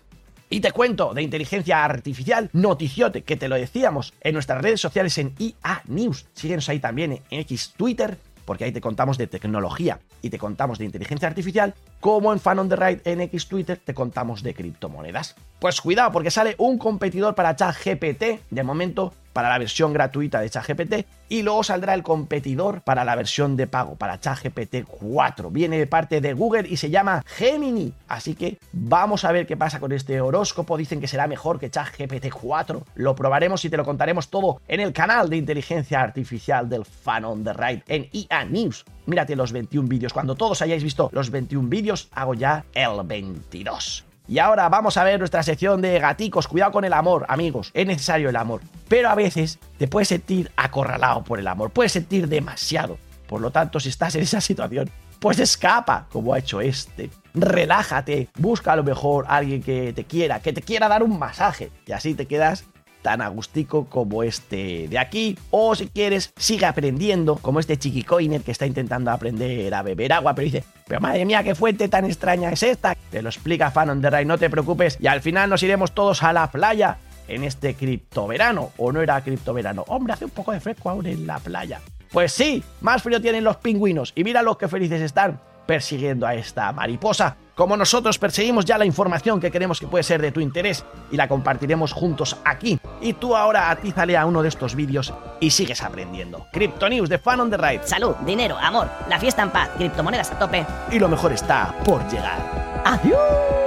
Y 0.49 0.59
te 0.59 0.73
cuento 0.73 1.13
de 1.13 1.21
inteligencia 1.21 1.85
artificial, 1.85 2.49
noticiote, 2.51 3.23
que 3.23 3.37
te 3.37 3.47
lo 3.47 3.55
decíamos 3.55 4.13
en 4.19 4.33
nuestras 4.33 4.61
redes 4.61 4.81
sociales 4.81 5.17
en 5.17 5.33
IA 5.39 5.81
News. 5.87 6.25
Síguenos 6.33 6.67
ahí 6.67 6.79
también 6.79 7.13
en 7.13 7.39
X 7.39 7.73
Twitter, 7.77 8.17
porque 8.45 8.65
ahí 8.65 8.71
te 8.71 8.81
contamos 8.81 9.17
de 9.17 9.27
tecnología 9.27 9.99
y 10.21 10.29
te 10.29 10.37
contamos 10.37 10.77
de 10.77 10.85
inteligencia 10.85 11.27
artificial, 11.27 11.73
como 11.99 12.33
en 12.33 12.39
Fan 12.39 12.59
on 12.59 12.69
the 12.69 12.75
Ride 12.75 13.01
en 13.05 13.21
X 13.21 13.47
Twitter 13.47 13.79
te 13.83 13.93
contamos 13.93 14.43
de 14.43 14.53
criptomonedas. 14.53 15.35
Pues 15.59 15.81
cuidado, 15.81 16.11
porque 16.11 16.31
sale 16.31 16.55
un 16.57 16.77
competidor 16.77 17.35
para 17.35 17.55
ChatGPT, 17.55 18.41
de 18.49 18.63
momento 18.63 19.13
para 19.33 19.49
la 19.49 19.57
versión 19.57 19.91
gratuita 19.91 20.39
de 20.39 20.49
ChatGPT 20.49 20.93
y 21.29 21.41
luego 21.41 21.63
saldrá 21.63 21.95
el 21.95 22.03
competidor 22.03 22.81
para 22.81 23.03
la 23.03 23.15
versión 23.15 23.57
de 23.57 23.67
pago, 23.67 23.95
para 23.95 24.19
ChatGPT 24.19 24.83
4. 24.87 25.49
Viene 25.49 25.77
de 25.79 25.87
parte 25.87 26.21
de 26.21 26.33
Google 26.33 26.67
y 26.69 26.77
se 26.77 26.89
llama 26.89 27.23
Gemini. 27.25 27.93
Así 28.07 28.35
que 28.35 28.59
vamos 28.71 29.25
a 29.25 29.31
ver 29.31 29.47
qué 29.47 29.57
pasa 29.57 29.79
con 29.79 29.91
este 29.91 30.21
horóscopo. 30.21 30.77
Dicen 30.77 31.01
que 31.01 31.07
será 31.07 31.27
mejor 31.27 31.59
que 31.59 31.71
ChatGPT 31.71 32.31
4. 32.31 32.83
Lo 32.95 33.15
probaremos 33.15 33.65
y 33.65 33.69
te 33.69 33.77
lo 33.77 33.83
contaremos 33.83 34.29
todo 34.29 34.61
en 34.67 34.79
el 34.79 34.93
canal 34.93 35.29
de 35.29 35.37
inteligencia 35.37 36.01
artificial 36.01 36.69
del 36.69 36.85
Fan 36.85 37.25
on 37.25 37.43
the 37.43 37.53
Ride 37.53 37.83
en 37.87 38.07
IA 38.11 38.45
News. 38.45 38.85
Mírate 39.07 39.35
los 39.35 39.51
21 39.51 39.87
vídeos. 39.87 40.13
Cuando 40.13 40.35
todos 40.35 40.61
hayáis 40.61 40.83
visto 40.83 41.09
los 41.11 41.31
21 41.31 41.67
vídeos, 41.67 42.09
hago 42.13 42.35
ya 42.35 42.63
el 42.73 43.01
22. 43.03 44.05
Y 44.27 44.39
ahora 44.39 44.69
vamos 44.69 44.97
a 44.97 45.03
ver 45.03 45.19
nuestra 45.19 45.43
sección 45.43 45.81
de 45.81 45.99
gaticos. 45.99 46.47
Cuidado 46.47 46.71
con 46.71 46.85
el 46.85 46.93
amor, 46.93 47.25
amigos. 47.27 47.71
Es 47.73 47.85
necesario 47.85 48.29
el 48.29 48.35
amor. 48.35 48.61
Pero 48.87 49.09
a 49.09 49.15
veces 49.15 49.59
te 49.77 49.87
puedes 49.87 50.07
sentir 50.07 50.51
acorralado 50.55 51.23
por 51.23 51.39
el 51.39 51.47
amor. 51.47 51.71
Puedes 51.71 51.91
sentir 51.91 52.27
demasiado. 52.27 52.97
Por 53.27 53.41
lo 53.41 53.51
tanto, 53.51 53.79
si 53.79 53.89
estás 53.89 54.15
en 54.15 54.21
esa 54.21 54.39
situación, 54.39 54.89
pues 55.19 55.39
escapa, 55.39 56.07
como 56.11 56.33
ha 56.33 56.39
hecho 56.39 56.61
este. 56.61 57.09
Relájate. 57.33 58.29
Busca 58.37 58.73
a 58.73 58.75
lo 58.75 58.83
mejor 58.83 59.25
a 59.27 59.37
alguien 59.37 59.61
que 59.61 59.91
te 59.93 60.05
quiera, 60.05 60.39
que 60.39 60.53
te 60.53 60.61
quiera 60.61 60.87
dar 60.87 61.03
un 61.03 61.19
masaje. 61.19 61.71
Y 61.85 61.91
así 61.91 62.13
te 62.13 62.25
quedas 62.25 62.65
tan 63.03 63.21
agustico 63.21 63.85
como 63.85 64.23
este 64.23 64.87
de 64.87 64.97
aquí. 64.97 65.37
O 65.51 65.75
si 65.75 65.87
quieres, 65.87 66.33
sigue 66.37 66.65
aprendiendo, 66.65 67.35
como 67.35 67.59
este 67.59 67.77
chiquicoiner 67.77 68.41
que 68.41 68.51
está 68.51 68.65
intentando 68.65 69.11
aprender 69.11 69.73
a 69.73 69.83
beber 69.83 70.13
agua, 70.13 70.33
pero 70.33 70.45
dice, 70.45 70.63
pero 70.87 71.01
madre 71.01 71.25
mía, 71.25 71.43
qué 71.43 71.53
fuente 71.53 71.87
tan 71.89 72.05
extraña 72.05 72.49
es 72.49 72.63
esta. 72.63 72.97
Te 73.13 73.21
lo 73.21 73.29
explica 73.29 73.69
Fan 73.69 73.91
on 73.91 74.01
the 74.01 74.25
no 74.25 74.39
te 74.39 74.49
preocupes. 74.49 74.97
Y 74.99 75.05
al 75.05 75.21
final 75.21 75.47
nos 75.47 75.61
iremos 75.61 75.91
todos 75.91 76.23
a 76.23 76.33
la 76.33 76.49
playa 76.49 76.97
en 77.27 77.43
este 77.43 77.75
criptoverano. 77.75 78.71
¿O 78.77 78.91
no 78.91 79.03
era 79.03 79.21
criptoverano? 79.21 79.83
Hombre, 79.87 80.13
hace 80.13 80.25
un 80.25 80.31
poco 80.31 80.51
de 80.51 80.59
fresco 80.59 80.89
aún 80.89 81.05
en 81.05 81.27
la 81.27 81.37
playa. 81.37 81.79
Pues 82.11 82.31
sí, 82.31 82.63
más 82.81 83.03
frío 83.03 83.21
tienen 83.21 83.43
los 83.43 83.57
pingüinos. 83.57 84.13
Y 84.15 84.23
mira 84.23 84.41
los 84.41 84.57
que 84.57 84.67
felices 84.67 84.99
están 84.99 85.39
persiguiendo 85.67 86.25
a 86.25 86.33
esta 86.33 86.71
mariposa 86.71 87.37
como 87.55 87.77
nosotros 87.77 88.17
perseguimos 88.17 88.65
ya 88.65 88.77
la 88.77 88.85
información 88.85 89.39
que 89.39 89.51
queremos 89.51 89.79
que 89.79 89.87
puede 89.87 90.03
ser 90.03 90.21
de 90.21 90.31
tu 90.31 90.39
interés 90.39 90.83
y 91.11 91.17
la 91.17 91.27
compartiremos 91.27 91.93
juntos 91.93 92.37
aquí. 92.43 92.79
Y 93.01 93.13
tú 93.13 93.35
ahora 93.35 93.69
atízale 93.69 94.17
a 94.17 94.25
uno 94.25 94.41
de 94.41 94.49
estos 94.49 94.75
vídeos 94.75 95.13
y 95.39 95.51
sigues 95.51 95.81
aprendiendo. 95.81 96.47
Crypto 96.51 96.89
News 96.89 97.09
de 97.09 97.19
Fan 97.19 97.41
on 97.41 97.49
the 97.49 97.57
Ride. 97.57 97.81
Salud, 97.85 98.15
dinero, 98.25 98.57
amor, 98.57 98.89
la 99.09 99.19
fiesta 99.19 99.41
en 99.43 99.51
paz, 99.51 99.69
criptomonedas 99.77 100.31
a 100.31 100.39
tope. 100.39 100.65
Y 100.91 100.99
lo 100.99 101.07
mejor 101.07 101.31
está 101.31 101.73
por 101.83 102.07
llegar. 102.09 102.39
¡Adiós! 102.85 103.62